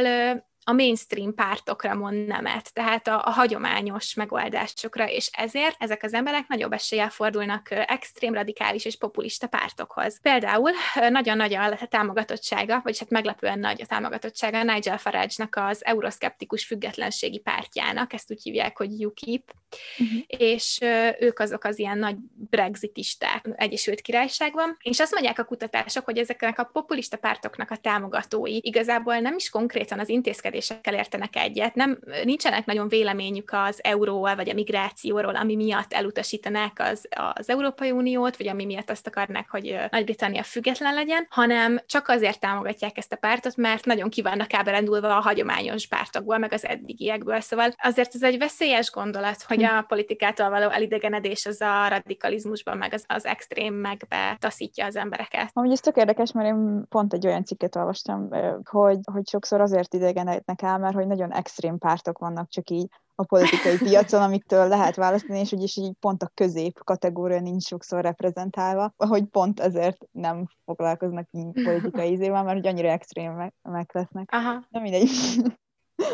a 0.63 0.71
mainstream 0.71 1.33
pártokra 1.35 1.95
mond 1.95 2.27
nemet, 2.27 2.73
tehát 2.73 3.07
a, 3.07 3.21
a 3.25 3.29
hagyományos 3.29 4.13
megoldásokra, 4.13 5.09
és 5.09 5.29
ezért 5.37 5.75
ezek 5.79 6.03
az 6.03 6.13
emberek 6.13 6.47
nagyobb 6.47 6.73
eséllyel 6.73 7.09
fordulnak 7.09 7.71
extrém, 7.71 8.33
radikális 8.33 8.85
és 8.85 8.97
populista 8.97 9.47
pártokhoz. 9.47 10.21
Például 10.21 10.71
nagyon 11.09 11.37
nagy 11.37 11.53
a 11.53 11.87
támogatottsága, 11.89 12.81
vagy 12.83 12.99
hát 12.99 13.09
meglepően 13.09 13.59
nagy 13.59 13.81
a 13.81 13.85
támogatottsága 13.85 14.63
Nigel 14.63 14.97
Farage-nak 14.97 15.55
az 15.55 15.85
euroszkeptikus 15.85 16.65
függetlenségi 16.65 17.39
pártjának, 17.39 18.13
ezt 18.13 18.31
úgy 18.31 18.41
hívják, 18.41 18.77
hogy 18.77 19.05
UKIP, 19.05 19.51
uh-huh. 19.99 20.19
és 20.27 20.79
ők 21.19 21.39
azok 21.39 21.63
az 21.63 21.79
ilyen 21.79 21.97
nagy 21.97 22.15
brexitisták 22.49 23.49
Egyesült 23.55 24.01
Királyságban, 24.01 24.77
és 24.81 24.99
azt 24.99 25.11
mondják 25.13 25.39
a 25.39 25.43
kutatások, 25.43 26.05
hogy 26.05 26.17
ezeknek 26.17 26.59
a 26.59 26.69
populista 26.73 27.17
pártoknak 27.17 27.71
a 27.71 27.77
támogatói 27.77 28.59
igazából 28.61 29.17
nem 29.17 29.35
is 29.35 29.49
konkrétan 29.49 29.99
az 29.99 30.09
intézkedések 30.09 30.41
intézkedésekkel 30.43 30.93
értenek 30.93 31.35
egyet. 31.35 31.75
Nem, 31.75 31.99
nincsenek 32.23 32.65
nagyon 32.65 32.87
véleményük 32.87 33.49
az 33.51 33.79
euróval 33.83 34.35
vagy 34.35 34.49
a 34.49 34.53
migrációról, 34.53 35.35
ami 35.35 35.55
miatt 35.55 35.93
elutasítanák 35.93 36.79
az, 36.79 37.07
az 37.33 37.49
Európai 37.49 37.91
Uniót, 37.91 38.37
vagy 38.37 38.47
ami 38.47 38.65
miatt 38.65 38.89
azt 38.89 39.07
akarnák, 39.07 39.49
hogy 39.49 39.75
Nagy-Britannia 39.89 40.43
független 40.43 40.93
legyen, 40.93 41.27
hanem 41.29 41.79
csak 41.85 42.07
azért 42.07 42.39
támogatják 42.39 42.97
ezt 42.97 43.13
a 43.13 43.15
pártot, 43.15 43.55
mert 43.55 43.85
nagyon 43.85 44.09
kívánnak 44.09 44.53
áberendulva 44.53 45.17
a 45.17 45.21
hagyományos 45.21 45.87
pártokból, 45.87 46.37
meg 46.37 46.53
az 46.53 46.65
eddigiekből. 46.65 47.39
Szóval 47.39 47.73
azért 47.77 48.15
ez 48.15 48.23
egy 48.23 48.37
veszélyes 48.37 48.91
gondolat, 48.91 49.43
hogy 49.43 49.62
a 49.63 49.85
politikától 49.87 50.49
való 50.49 50.69
elidegenedés 50.69 51.45
az 51.45 51.61
a 51.61 51.87
radikalizmusban, 51.87 52.77
meg 52.77 52.93
az, 52.93 53.05
az 53.07 53.25
extrém 53.25 53.73
megbe 53.73 54.37
taszítja 54.39 54.85
az 54.85 54.95
embereket. 54.95 55.49
Amúgy 55.53 55.71
ez 55.71 55.79
tök 55.79 55.95
érdekes, 55.95 56.31
mert 56.31 56.47
én 56.47 56.85
pont 56.89 57.13
egy 57.13 57.27
olyan 57.27 57.45
cikket 57.45 57.75
olvastam, 57.75 58.29
hogy, 58.69 58.99
hogy 59.11 59.27
sokszor 59.27 59.61
azért 59.61 59.93
idegen 59.93 60.31
felejtnek 60.33 60.61
el, 60.61 60.77
mert 60.77 60.95
hogy 60.95 61.07
nagyon 61.07 61.31
extrém 61.31 61.77
pártok 61.77 62.17
vannak 62.17 62.49
csak 62.49 62.69
így 62.69 62.87
a 63.15 63.25
politikai 63.25 63.77
piacon, 63.77 64.21
amiktől 64.27 64.67
lehet 64.67 64.95
választani, 64.95 65.39
és 65.39 65.49
hogy 65.49 65.63
is 65.63 65.77
így 65.77 65.93
pont 65.99 66.23
a 66.23 66.31
közép 66.33 66.79
kategória 66.83 67.39
nincs 67.39 67.63
sokszor 67.63 68.01
reprezentálva, 68.01 68.93
hogy 68.97 69.23
pont 69.23 69.59
ezért 69.59 69.97
nem 70.11 70.47
foglalkoznak 70.65 71.27
így 71.31 71.63
politikai 71.63 72.11
ízével, 72.13 72.43
mert 72.43 72.55
hogy 72.55 72.67
annyira 72.67 72.89
extrémek 72.89 73.91
lesznek. 73.93 74.29
Aha. 74.31 74.65
Nem 74.69 74.81
mindegy. 74.81 75.09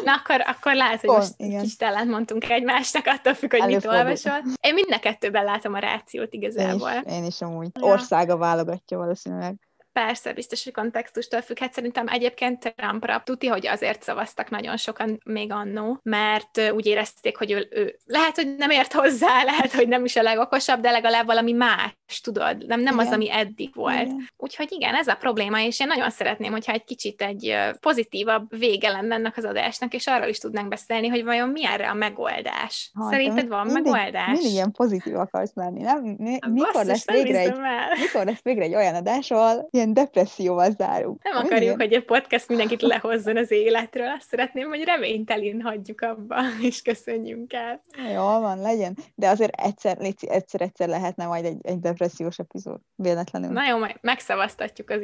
Na 0.03 0.13
akkor, 0.13 0.41
akkor 0.45 0.75
lehet, 0.75 0.99
hogy 0.99 1.09
most 1.09 1.33
igen. 1.37 1.61
kicsit 1.61 1.81
ellentmondtunk 1.81 2.49
egymásnak, 2.49 3.05
attól 3.05 3.33
függ, 3.33 3.51
hogy 3.51 3.65
mit 3.65 3.85
olvasol. 3.85 4.43
Én 4.61 4.73
mind 4.73 4.91
a 4.91 4.99
kettőben 4.99 5.43
látom 5.43 5.73
a 5.73 5.79
rációt 5.79 6.33
igazából. 6.33 6.91
Én 6.91 7.03
is, 7.05 7.13
én 7.13 7.23
is 7.23 7.41
amúgy. 7.41 7.69
Ja. 7.73 7.87
Országa 7.87 8.37
válogatja 8.37 8.97
valószínűleg. 8.97 9.68
Persze, 9.91 10.33
biztos, 10.33 10.63
hogy 10.63 10.73
kontextustól 10.73 11.41
függ. 11.41 11.59
Hát 11.59 11.73
szerintem 11.73 12.07
egyébként 12.07 12.73
Trumpra 12.75 13.21
tuti, 13.25 13.47
hogy 13.47 13.67
azért 13.67 14.03
szavaztak 14.03 14.49
nagyon 14.49 14.77
sokan 14.77 15.19
még 15.25 15.51
annó, 15.51 15.99
mert 16.03 16.71
úgy 16.71 16.85
érezték, 16.85 17.37
hogy 17.37 17.51
ő, 17.51 17.67
ő 17.71 17.95
lehet, 18.05 18.35
hogy 18.35 18.55
nem 18.55 18.69
ért 18.69 18.93
hozzá, 18.93 19.43
lehet, 19.51 19.71
hogy 19.71 19.87
nem 19.87 20.05
is 20.05 20.15
a 20.15 20.21
legokosabb, 20.21 20.79
de 20.81 20.91
legalább 20.91 21.25
valami 21.25 21.51
más, 21.51 22.21
tudod, 22.23 22.65
nem, 22.65 22.81
nem 22.81 22.97
az, 22.97 23.11
ami 23.11 23.31
eddig 23.31 23.75
volt. 23.75 24.01
Igen. 24.01 24.27
Úgyhogy 24.37 24.71
igen, 24.71 24.95
ez 24.95 25.07
a 25.07 25.15
probléma, 25.15 25.61
és 25.61 25.79
én 25.79 25.87
nagyon 25.87 26.09
szeretném, 26.09 26.51
hogyha 26.51 26.71
egy 26.71 26.83
kicsit 26.83 27.21
egy 27.21 27.57
pozitívabb 27.79 28.57
vége 28.57 28.89
lenne 28.89 29.15
ennek 29.15 29.37
az 29.37 29.45
adásnak, 29.45 29.93
és 29.93 30.07
arról 30.07 30.27
is 30.27 30.37
tudnánk 30.37 30.67
beszélni, 30.67 31.07
hogy 31.07 31.23
vajon 31.23 31.49
mi 31.49 31.65
erre 31.65 31.89
a 31.89 31.93
megoldás. 31.93 32.91
Ha, 32.93 33.09
Szerinted 33.09 33.47
van 33.47 33.65
mindig, 33.65 33.91
megoldás? 33.91 34.31
Mindig 34.31 34.51
ilyen 34.51 34.71
pozitív 34.71 35.15
akarsz 35.15 35.51
lenni, 35.53 35.81
nem? 35.81 36.15
Mi, 36.17 36.37
mikor, 36.49 36.85
lesz 36.85 37.11
végre 37.11 37.39
egy, 37.39 37.57
mikor 37.99 38.25
lesz 38.25 38.41
végre 38.41 38.63
egy 38.63 38.75
olyan 38.75 38.95
adás, 38.95 39.31
ahol 39.31 39.67
ilyen 39.79 39.93
depresszióval 39.93 40.71
zárunk. 40.71 41.23
Nem 41.23 41.45
akarjuk, 41.45 41.81
hogy 41.81 41.93
a 41.93 42.01
podcast 42.01 42.47
mindenkit 42.47 42.81
lehozzon 42.81 43.37
az 43.37 43.51
életről, 43.51 44.09
azt 44.09 44.27
szeretném, 44.27 44.67
hogy 44.67 44.83
reménytelin 44.83 45.61
hagyjuk 45.61 46.01
abba, 46.01 46.35
és 46.69 46.81
köszönjünk 46.81 47.53
el. 47.53 47.83
Jól 48.13 48.39
van, 48.39 48.61
legyen. 48.61 48.97
De 49.15 49.29
azért 49.29 49.61
egyszer, 49.61 49.97
egyszer-egyszer 50.19 50.87
lehetne 50.87 51.25
majd 51.25 51.45
egy, 51.45 51.57
egy 51.61 51.79
depressziós 51.79 52.37
epizód, 52.39 52.79
véletlenül. 52.95 53.51
Na 53.51 53.67
jó, 53.69 53.77
majd 53.77 53.95
megszavaztatjuk 54.01 54.89
az 54.89 54.99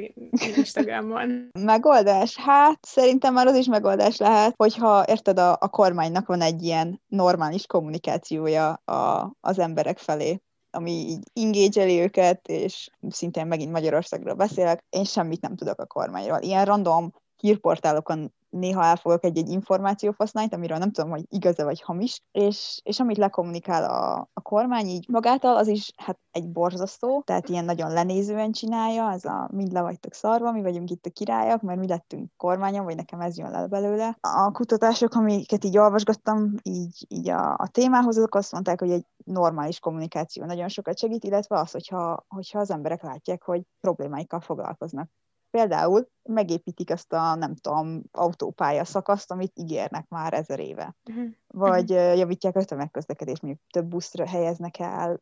Instagramon. 0.55 1.49
megoldás? 1.59 2.37
Hát 2.37 2.79
szerintem 2.81 3.33
már 3.33 3.47
az 3.47 3.55
is 3.55 3.65
megoldás 3.65 4.17
lehet, 4.17 4.53
hogyha 4.55 5.05
érted, 5.07 5.39
a, 5.39 5.51
a 5.51 5.69
kormánynak 5.69 6.27
van 6.27 6.41
egy 6.41 6.63
ilyen 6.63 7.01
normális 7.07 7.65
kommunikációja 7.65 8.73
a, 8.73 9.31
az 9.41 9.59
emberek 9.59 9.97
felé 9.97 10.39
ami 10.75 10.91
így 10.91 11.23
ingégyeli 11.33 11.99
őket, 11.99 12.47
és 12.47 12.89
szintén 13.09 13.47
megint 13.47 13.71
Magyarországról 13.71 14.33
beszélek, 14.33 14.85
én 14.89 15.03
semmit 15.03 15.41
nem 15.41 15.55
tudok 15.55 15.79
a 15.79 15.85
kormányról. 15.85 16.41
Ilyen 16.41 16.65
random 16.65 17.11
hírportálokon 17.35 18.33
néha 18.55 18.83
elfogok 18.83 19.23
egy-egy 19.23 19.49
információfasznányt, 19.49 20.53
amiről 20.53 20.77
nem 20.77 20.91
tudom, 20.91 21.09
hogy 21.09 21.23
igaz-e 21.29 21.63
vagy 21.63 21.81
hamis, 21.81 22.21
és, 22.31 22.79
és 22.83 22.99
amit 22.99 23.17
lekommunikál 23.17 23.83
a, 23.83 24.29
a 24.33 24.41
kormány 24.41 24.85
így 24.85 25.05
magától, 25.09 25.55
az 25.55 25.67
is 25.67 25.91
hát 25.95 26.19
egy 26.31 26.51
borzasztó, 26.51 27.21
tehát 27.25 27.49
ilyen 27.49 27.65
nagyon 27.65 27.91
lenézően 27.91 28.51
csinálja, 28.51 29.11
ez 29.11 29.25
a 29.25 29.49
mind 29.51 29.71
le 29.71 29.81
vagytok 29.81 30.13
szarva, 30.13 30.51
mi 30.51 30.61
vagyunk 30.61 30.89
itt 30.89 31.05
a 31.05 31.09
királyok, 31.09 31.61
mert 31.61 31.79
mi 31.79 31.87
lettünk 31.87 32.31
kormányon, 32.37 32.85
vagy 32.85 32.95
nekem 32.95 33.19
ez 33.21 33.37
jön 33.37 33.51
le 33.51 33.67
belőle. 33.67 34.17
A 34.21 34.51
kutatások, 34.51 35.13
amiket 35.13 35.63
így 35.63 35.77
olvasgattam, 35.77 36.53
így, 36.63 37.05
így 37.07 37.29
a, 37.29 37.53
a 37.53 37.67
témához, 37.67 38.17
azok 38.17 38.35
azt 38.35 38.51
mondták, 38.51 38.79
hogy 38.79 38.91
egy 38.91 39.05
normális 39.25 39.79
kommunikáció 39.79 40.45
nagyon 40.45 40.67
sokat 40.67 40.97
segít, 40.97 41.23
illetve 41.23 41.59
az, 41.59 41.71
hogyha, 41.71 42.25
hogyha 42.27 42.59
az 42.59 42.71
emberek 42.71 43.01
látják, 43.01 43.43
hogy 43.43 43.61
problémáikkal 43.79 44.39
foglalkoznak. 44.39 45.09
Például 45.55 46.07
megépítik 46.23 46.89
ezt 46.89 47.13
a, 47.13 47.35
nem 47.35 47.55
tudom, 47.55 48.01
autópálya 48.11 48.85
szakaszt, 48.85 49.31
amit 49.31 49.51
ígérnek 49.55 50.07
már 50.07 50.33
ezer 50.33 50.59
éve. 50.59 50.95
Uh-huh. 51.09 51.25
Vagy 51.47 51.91
uh, 51.91 52.17
javítják 52.17 52.55
a 52.55 52.63
tömegközlekedést, 52.63 53.41
mondjuk 53.41 53.63
több 53.69 53.85
buszra 53.85 54.27
helyeznek 54.27 54.79
el, 54.79 55.19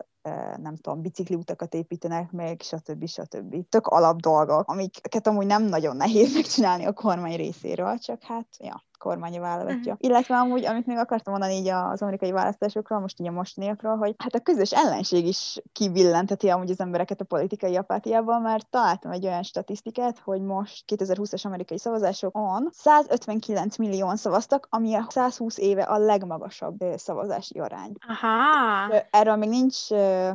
nem 0.57 0.75
tudom, 0.75 1.01
bicikliutakat 1.01 1.73
építenek 1.73 2.31
meg, 2.31 2.61
stb. 2.61 3.07
stb. 3.07 3.69
Tök 3.69 3.87
alap 3.87 4.21
dolgok, 4.21 4.69
amiket 4.69 5.27
amúgy 5.27 5.45
nem 5.45 5.63
nagyon 5.63 5.95
nehéz 5.95 6.33
megcsinálni 6.33 6.85
a 6.85 6.93
kormány 6.93 7.35
részéről, 7.35 7.97
csak 7.97 8.23
hát, 8.23 8.47
ja, 8.59 8.83
kormánya 9.03 9.41
válogatja. 9.41 9.93
Uh-huh. 9.93 10.09
Illetve 10.09 10.35
amúgy, 10.35 10.65
amit 10.65 10.85
még 10.85 10.97
akartam 10.97 11.33
mondani 11.33 11.53
így 11.53 11.67
az 11.67 12.01
amerikai 12.01 12.31
választásokról, 12.31 12.99
most 12.99 13.19
így 13.19 13.27
a 13.27 13.31
mostaniakról, 13.31 13.97
hogy 13.97 14.15
hát 14.17 14.35
a 14.35 14.39
közös 14.39 14.71
ellenség 14.71 15.27
is 15.27 15.61
kivillenteti 15.71 16.49
amúgy 16.49 16.69
az 16.69 16.79
embereket 16.79 17.21
a 17.21 17.25
politikai 17.25 17.75
apátiában, 17.75 18.41
mert 18.41 18.67
találtam 18.69 19.11
egy 19.11 19.25
olyan 19.25 19.43
statisztikát, 19.43 20.19
hogy 20.19 20.41
most 20.41 20.83
2020-as 20.95 21.45
amerikai 21.45 21.77
szavazásokon 21.77 22.69
159 22.71 23.77
millióan 23.77 24.15
szavaztak, 24.15 24.67
ami 24.69 24.95
a 24.95 25.05
120 25.09 25.57
éve 25.57 25.83
a 25.83 25.97
legmagasabb 25.97 26.77
szavazási 26.95 27.59
arány. 27.59 27.91
Aha. 28.07 29.03
Erről 29.09 29.35
még 29.35 29.49
nincs, 29.49 29.89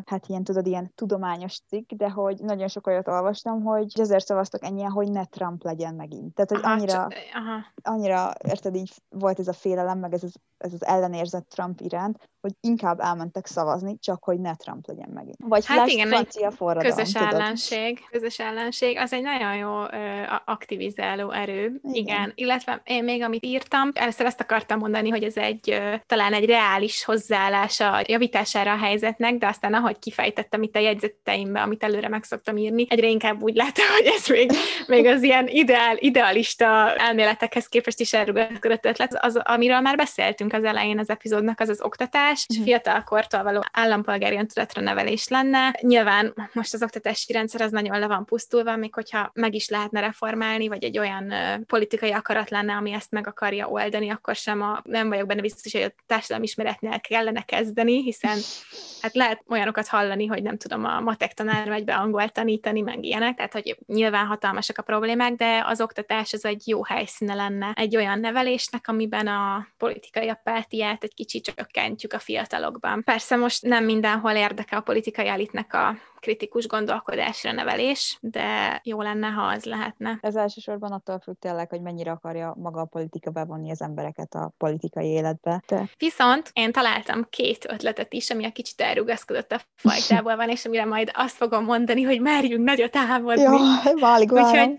hát 0.06 0.26
ilyen 0.26 0.44
tudod, 0.44 0.66
ilyen 0.66 0.92
tudományos 0.94 1.60
cikk, 1.68 1.90
de 1.92 2.10
hogy 2.10 2.38
nagyon 2.40 2.68
sok 2.68 2.86
olyat 2.86 3.08
olvastam, 3.08 3.62
hogy 3.62 3.92
ezért 3.94 4.26
szavaztak 4.26 4.64
ennyien, 4.64 4.90
hogy 4.90 5.10
ne 5.10 5.24
Trump 5.24 5.62
legyen 5.62 5.94
megint. 5.94 6.34
Tehát, 6.34 6.50
hogy 6.50 6.60
annyira, 6.62 7.02
aha, 7.34 7.64
annyira 7.82 8.32
érted, 8.64 8.74
így 8.74 9.02
volt 9.08 9.38
ez 9.38 9.48
a 9.48 9.52
félelem, 9.52 9.98
meg 9.98 10.12
ez 10.12 10.22
az, 10.22 10.34
ez 10.58 10.72
az 10.72 10.84
ellenérzet 10.84 11.46
Trump 11.46 11.80
iránt, 11.80 12.28
hogy 12.40 12.52
inkább 12.60 13.00
elmentek 13.00 13.46
szavazni, 13.46 13.98
csak 13.98 14.24
hogy 14.24 14.40
ne 14.40 14.54
Trump 14.54 14.86
legyen 14.86 15.10
megint. 15.14 15.36
Vagy 15.38 15.66
hát 15.66 15.88
igen, 15.88 16.08
francia 16.08 16.50
forradalom, 16.50 16.96
közös 16.96 17.12
tudod? 17.12 17.32
ellenség, 17.32 18.00
közös 18.10 18.38
ellenség, 18.38 18.98
az 18.98 19.12
egy 19.12 19.22
nagyon 19.22 19.56
jó 19.56 19.82
ö, 19.82 20.22
aktivizáló 20.44 21.30
erő, 21.30 21.80
igen. 21.82 21.94
igen. 21.94 22.32
Illetve 22.34 22.82
én 22.84 23.04
még 23.04 23.22
amit 23.22 23.44
írtam, 23.44 23.90
először 23.94 24.26
azt 24.26 24.40
akartam 24.40 24.78
mondani, 24.78 25.08
hogy 25.08 25.22
ez 25.22 25.36
egy 25.36 25.70
ö, 25.70 25.94
talán 26.06 26.32
egy 26.32 26.44
reális 26.44 27.04
hozzáállás 27.04 27.80
a 27.80 28.02
javítására 28.06 28.72
a 28.72 28.76
helyzetnek, 28.78 29.38
de 29.38 29.46
aztán 29.46 29.74
ahogy 29.74 29.98
kifejtettem 29.98 30.62
itt 30.62 30.76
a 30.76 30.78
jegyzeteimbe, 30.78 31.60
amit 31.62 31.84
előre 31.84 32.08
meg 32.08 32.24
szoktam 32.24 32.56
írni, 32.56 32.86
egyre 32.88 33.06
inkább 33.06 33.42
úgy 33.42 33.54
látom, 33.54 33.84
hogy 33.96 34.06
ez 34.06 34.28
még, 34.28 34.50
még 34.86 35.06
az 35.06 35.22
ilyen 35.22 35.46
ideál, 35.48 35.96
idealista 35.96 36.94
elméletekhez 36.96 37.66
képest 37.66 38.00
is 38.00 38.12
elrugaszkodott 38.12 38.84
ötlet, 38.84 39.24
az, 39.24 39.40
amiről 39.44 39.80
már 39.80 39.96
beszéltünk 39.96 40.52
az 40.52 40.64
elején 40.64 40.98
az 40.98 41.10
epizódnak, 41.10 41.60
az 41.60 41.68
az 41.68 41.80
oktatás, 41.80 42.37
oktatás, 42.38 42.46
és 42.48 42.56
uh-huh. 42.56 42.64
fiatalkortól 42.64 43.42
való 43.42 43.64
állampolgári 43.72 44.36
öntudatra 44.36 44.82
nevelés 44.82 45.28
lenne. 45.28 45.74
Nyilván 45.80 46.34
most 46.52 46.74
az 46.74 46.82
oktatási 46.82 47.32
rendszer 47.32 47.60
az 47.60 47.70
nagyon 47.70 47.98
le 47.98 48.06
van 48.06 48.24
pusztulva, 48.24 48.76
még 48.76 48.94
hogyha 48.94 49.30
meg 49.34 49.54
is 49.54 49.68
lehetne 49.68 50.00
reformálni, 50.00 50.68
vagy 50.68 50.84
egy 50.84 50.98
olyan 50.98 51.32
politikai 51.66 52.12
akarat 52.12 52.50
lenne, 52.50 52.74
ami 52.74 52.92
ezt 52.92 53.10
meg 53.10 53.26
akarja 53.26 53.66
oldani, 53.66 54.10
akkor 54.10 54.34
sem 54.34 54.62
a, 54.62 54.80
nem 54.84 55.08
vagyok 55.08 55.26
benne 55.26 55.40
biztos, 55.40 55.72
hogy 55.72 55.82
a 55.82 56.02
társadalmi 56.06 56.44
ismeretnél 56.44 57.00
kellene 57.00 57.42
kezdeni, 57.42 58.02
hiszen 58.02 58.38
hát 59.02 59.14
lehet 59.14 59.42
olyanokat 59.48 59.88
hallani, 59.88 60.26
hogy 60.26 60.42
nem 60.42 60.56
tudom, 60.56 60.84
a 60.84 61.00
matek 61.00 61.34
tanár 61.34 61.68
megy 61.68 61.84
be 61.84 61.94
angol 61.94 62.28
tanítani, 62.28 62.80
meg 62.80 63.04
ilyenek, 63.04 63.36
tehát 63.36 63.52
hogy 63.52 63.78
nyilván 63.86 64.26
hatalmasak 64.26 64.78
a 64.78 64.82
problémák, 64.82 65.32
de 65.32 65.62
az 65.66 65.80
oktatás 65.80 66.32
az 66.32 66.44
egy 66.44 66.62
jó 66.68 66.84
helyszíne 66.84 67.34
lenne 67.34 67.72
egy 67.76 67.96
olyan 67.96 68.20
nevelésnek, 68.20 68.88
amiben 68.88 69.26
a 69.26 69.66
politikai 69.76 70.28
apátiát 70.28 71.04
egy 71.04 71.14
kicsit 71.14 71.44
csökkentjük 71.44 72.12
a 72.12 72.17
fiatalokban. 72.18 73.02
Persze 73.04 73.36
most 73.36 73.62
nem 73.62 73.84
mindenhol 73.84 74.32
érdekel 74.32 74.78
a 74.78 74.82
politikai 74.82 75.28
elitnek 75.28 75.74
a 75.74 75.96
kritikus 76.20 76.66
gondolkodásra 76.66 77.52
nevelés, 77.52 78.18
de 78.20 78.80
jó 78.84 79.02
lenne, 79.02 79.26
ha 79.26 79.42
az 79.42 79.64
lehetne. 79.64 80.18
Ez 80.20 80.36
elsősorban 80.36 80.92
attól 80.92 81.20
függ 81.20 81.34
tényleg, 81.38 81.68
hogy 81.68 81.80
mennyire 81.80 82.10
akarja 82.10 82.54
maga 82.58 82.80
a 82.80 82.84
politika 82.84 83.30
bevonni 83.30 83.70
az 83.70 83.82
embereket 83.82 84.34
a 84.34 84.52
politikai 84.56 85.06
életbe. 85.06 85.62
De... 85.66 85.88
Viszont 85.98 86.50
én 86.52 86.72
találtam 86.72 87.26
két 87.30 87.66
ötletet 87.70 88.12
is, 88.12 88.30
ami 88.30 88.44
a 88.44 88.52
kicsit 88.52 88.80
elrugaszkodott 88.80 89.52
a 89.52 89.60
fajtából 89.74 90.36
van, 90.36 90.48
és 90.48 90.64
amire 90.64 90.84
majd 90.84 91.10
azt 91.14 91.36
fogom 91.36 91.64
mondani, 91.64 92.02
hogy 92.02 92.20
merjünk 92.20 92.64
nagyot 92.64 92.96
álmodni. 92.96 93.42
Jó, 93.42 93.56
válik, 94.00 94.32
Úgyhogy 94.32 94.78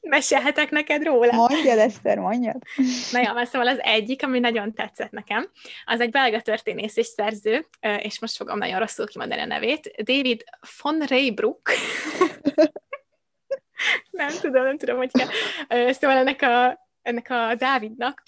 mesélhetek 0.00 0.70
neked 0.70 1.02
róla. 1.02 1.32
Mondjad, 1.32 1.78
Eszter, 1.78 2.18
mondjad. 2.18 2.56
Na 3.12 3.18
jó, 3.18 3.44
szóval 3.44 3.68
az 3.68 3.78
egyik, 3.80 4.24
ami 4.24 4.38
nagyon 4.38 4.74
tetszett 4.74 5.10
nekem, 5.10 5.50
az 5.84 6.00
egy 6.00 6.10
belga 6.10 6.40
történész 6.40 6.96
és 6.96 7.06
szerző, 7.06 7.68
és 7.98 8.20
most 8.20 8.36
fogom 8.36 8.58
nagyon 8.58 8.78
rosszul 8.78 9.06
kimondani 9.06 9.40
a 9.40 9.46
nevét, 9.46 9.92
David 10.02 10.44
von 10.80 11.00
Reybruck. 11.00 11.70
nem 14.10 14.28
tudom, 14.40 14.64
nem 14.64 14.78
tudom, 14.78 14.96
hogy 14.96 15.10
kell. 15.12 15.28
Szóval 15.92 16.16
ennek 16.16 16.42
a 16.42 16.87
ennek 17.08 17.30
a 17.30 17.54
Dávidnak 17.54 18.22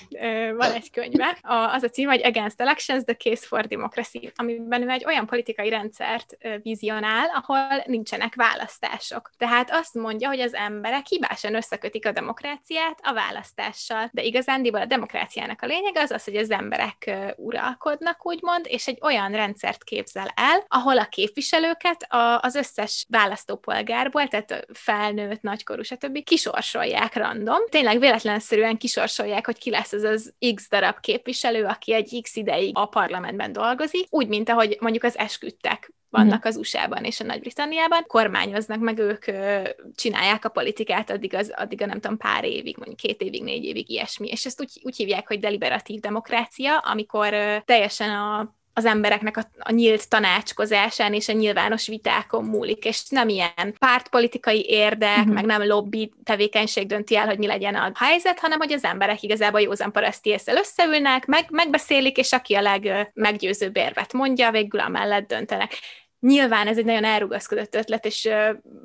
van 0.56 0.72
egy 0.72 0.90
könyve, 0.90 1.38
az 1.42 1.82
a 1.82 1.88
cím, 1.88 2.08
hogy 2.08 2.24
Against 2.24 2.60
Elections, 2.60 3.04
The 3.04 3.14
Case 3.14 3.46
for 3.46 3.66
Democracy, 3.66 4.32
amiben 4.34 4.82
ő 4.82 4.88
egy 4.88 5.04
olyan 5.04 5.26
politikai 5.26 5.68
rendszert 5.68 6.36
vizionál, 6.62 7.26
ahol 7.34 7.82
nincsenek 7.84 8.34
választások. 8.34 9.30
Tehát 9.38 9.70
azt 9.70 9.94
mondja, 9.94 10.28
hogy 10.28 10.40
az 10.40 10.54
emberek 10.54 11.06
hibásan 11.06 11.54
összekötik 11.54 12.06
a 12.06 12.12
demokráciát 12.12 12.98
a 13.02 13.12
választással, 13.12 14.08
de 14.12 14.22
igazándiból 14.22 14.80
a 14.80 14.86
demokráciának 14.86 15.62
a 15.62 15.66
lényeg 15.66 15.96
az 15.96 16.10
az, 16.10 16.24
hogy 16.24 16.36
az 16.36 16.50
emberek 16.50 17.10
uralkodnak, 17.36 18.26
úgymond, 18.26 18.66
és 18.68 18.86
egy 18.86 18.98
olyan 19.02 19.32
rendszert 19.32 19.84
képzel 19.84 20.32
el, 20.34 20.64
ahol 20.68 20.98
a 20.98 21.04
képviselőket 21.04 22.06
az 22.40 22.54
összes 22.54 23.06
választópolgárból, 23.08 24.28
tehát 24.28 24.66
felnőtt, 24.72 25.42
nagykorú, 25.42 25.82
stb. 25.82 26.22
kisorsolják 26.22 27.14
random. 27.14 27.58
Tényleg 27.68 27.98
véletlenszerűen 27.98 28.69
egyszerűen 28.70 28.76
kisorsolják, 28.78 29.46
hogy 29.46 29.58
ki 29.58 29.70
lesz 29.70 29.92
az 29.92 30.02
az 30.02 30.34
X 30.54 30.68
darab 30.68 31.00
képviselő, 31.00 31.64
aki 31.64 31.94
egy 31.94 32.20
X 32.22 32.36
ideig 32.36 32.76
a 32.76 32.86
parlamentben 32.86 33.52
dolgozik, 33.52 34.06
úgy, 34.10 34.28
mint 34.28 34.48
ahogy 34.48 34.76
mondjuk 34.80 35.04
az 35.04 35.18
esküdtek 35.18 35.92
vannak 36.10 36.44
az 36.44 36.56
USA-ban 36.56 37.04
és 37.04 37.20
a 37.20 37.24
Nagy-Britanniában, 37.24 38.04
kormányoznak, 38.06 38.80
meg 38.80 38.98
ők 38.98 39.26
ö, 39.26 39.68
csinálják 39.94 40.44
a 40.44 40.48
politikát 40.48 41.10
addig, 41.10 41.34
az, 41.34 41.52
addig 41.56 41.82
a 41.82 41.86
nem 41.86 42.00
tudom, 42.00 42.16
pár 42.16 42.44
évig, 42.44 42.76
mondjuk 42.76 42.98
két 42.98 43.20
évig, 43.20 43.42
négy 43.42 43.64
évig, 43.64 43.90
ilyesmi. 43.90 44.28
És 44.28 44.46
ezt 44.46 44.60
úgy, 44.60 44.80
úgy 44.82 44.96
hívják, 44.96 45.26
hogy 45.26 45.40
deliberatív 45.40 46.00
demokrácia, 46.00 46.78
amikor 46.78 47.32
ö, 47.32 47.56
teljesen 47.64 48.10
a 48.10 48.58
az 48.72 48.84
embereknek 48.84 49.36
a, 49.36 49.50
a 49.58 49.72
nyílt 49.72 50.08
tanácskozásán 50.08 51.14
és 51.14 51.28
a 51.28 51.32
nyilvános 51.32 51.86
vitákon 51.86 52.44
múlik, 52.44 52.84
és 52.84 53.08
nem 53.08 53.28
ilyen 53.28 53.74
pártpolitikai 53.78 54.64
érdek, 54.68 55.18
uh-huh. 55.18 55.34
meg 55.34 55.44
nem 55.44 55.66
lobby 55.66 56.12
tevékenység 56.24 56.86
dönti 56.86 57.16
el, 57.16 57.26
hogy 57.26 57.38
mi 57.38 57.46
legyen 57.46 57.74
a 57.74 57.92
helyzet, 57.94 58.38
hanem 58.38 58.58
hogy 58.58 58.72
az 58.72 58.84
emberek 58.84 59.22
igazából 59.22 59.60
józan 59.60 59.92
paraszti 59.92 60.30
észre 60.30 60.52
összeülnek, 60.52 61.26
meg, 61.26 61.46
megbeszélik, 61.50 62.16
és 62.16 62.32
aki 62.32 62.54
a 62.54 62.60
legmeggyőzőbb 62.60 63.76
érvet 63.76 64.12
mondja, 64.12 64.50
végül 64.50 64.80
amellett 64.80 65.26
döntenek. 65.26 65.78
Nyilván 66.20 66.66
ez 66.66 66.78
egy 66.78 66.84
nagyon 66.84 67.04
elrugaszkodott 67.04 67.74
ötlet, 67.74 68.04
és 68.04 68.28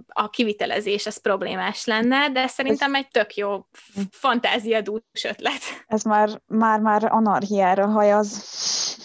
a 0.07 0.29
kivitelezés 0.29 1.05
az 1.05 1.17
problémás 1.17 1.85
lenne, 1.85 2.29
de 2.29 2.47
szerintem 2.47 2.95
egy 2.95 3.07
tök 3.07 3.35
jó 3.35 3.65
fantáziadús 4.11 5.23
ötlet. 5.23 5.61
Ez 5.87 6.03
már, 6.03 6.29
már, 6.47 6.79
már 6.79 7.03
anarchiára 7.09 7.85
hajaz. 7.85 9.04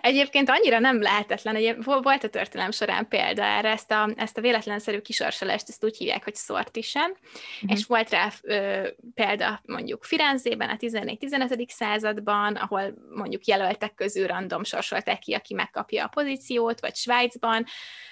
Egyébként 0.00 0.50
annyira 0.50 0.78
nem 0.78 1.02
lehetetlen, 1.02 1.54
egy, 1.56 1.76
volt 1.84 2.24
a 2.24 2.28
történelem 2.28 2.70
során 2.70 3.08
példa 3.08 3.42
erre, 3.42 3.70
ezt 3.70 3.90
a, 3.90 4.10
ezt 4.16 4.38
a 4.38 4.40
véletlenszerű 4.40 4.98
kisorsolást, 4.98 5.68
ezt 5.68 5.84
úgy 5.84 5.96
hívják, 5.96 6.24
hogy 6.24 6.36
sortition, 6.36 7.10
uh-huh. 7.10 7.78
és 7.78 7.86
volt 7.86 8.10
rá 8.10 8.32
ö, 8.42 8.88
példa 9.14 9.60
mondjuk 9.64 10.04
Firenzében 10.04 10.68
a 10.68 10.76
14-15. 10.76 11.68
században, 11.68 12.56
ahol 12.56 12.94
mondjuk 13.14 13.44
jelöltek 13.44 13.94
közül 13.94 14.26
random 14.26 14.64
sorsolták 14.64 15.18
ki, 15.18 15.34
aki 15.34 15.54
megkapja 15.54 16.04
a 16.04 16.08
pozíciót, 16.08 16.80
vagy 16.80 16.94
Svájcban. 16.94 17.64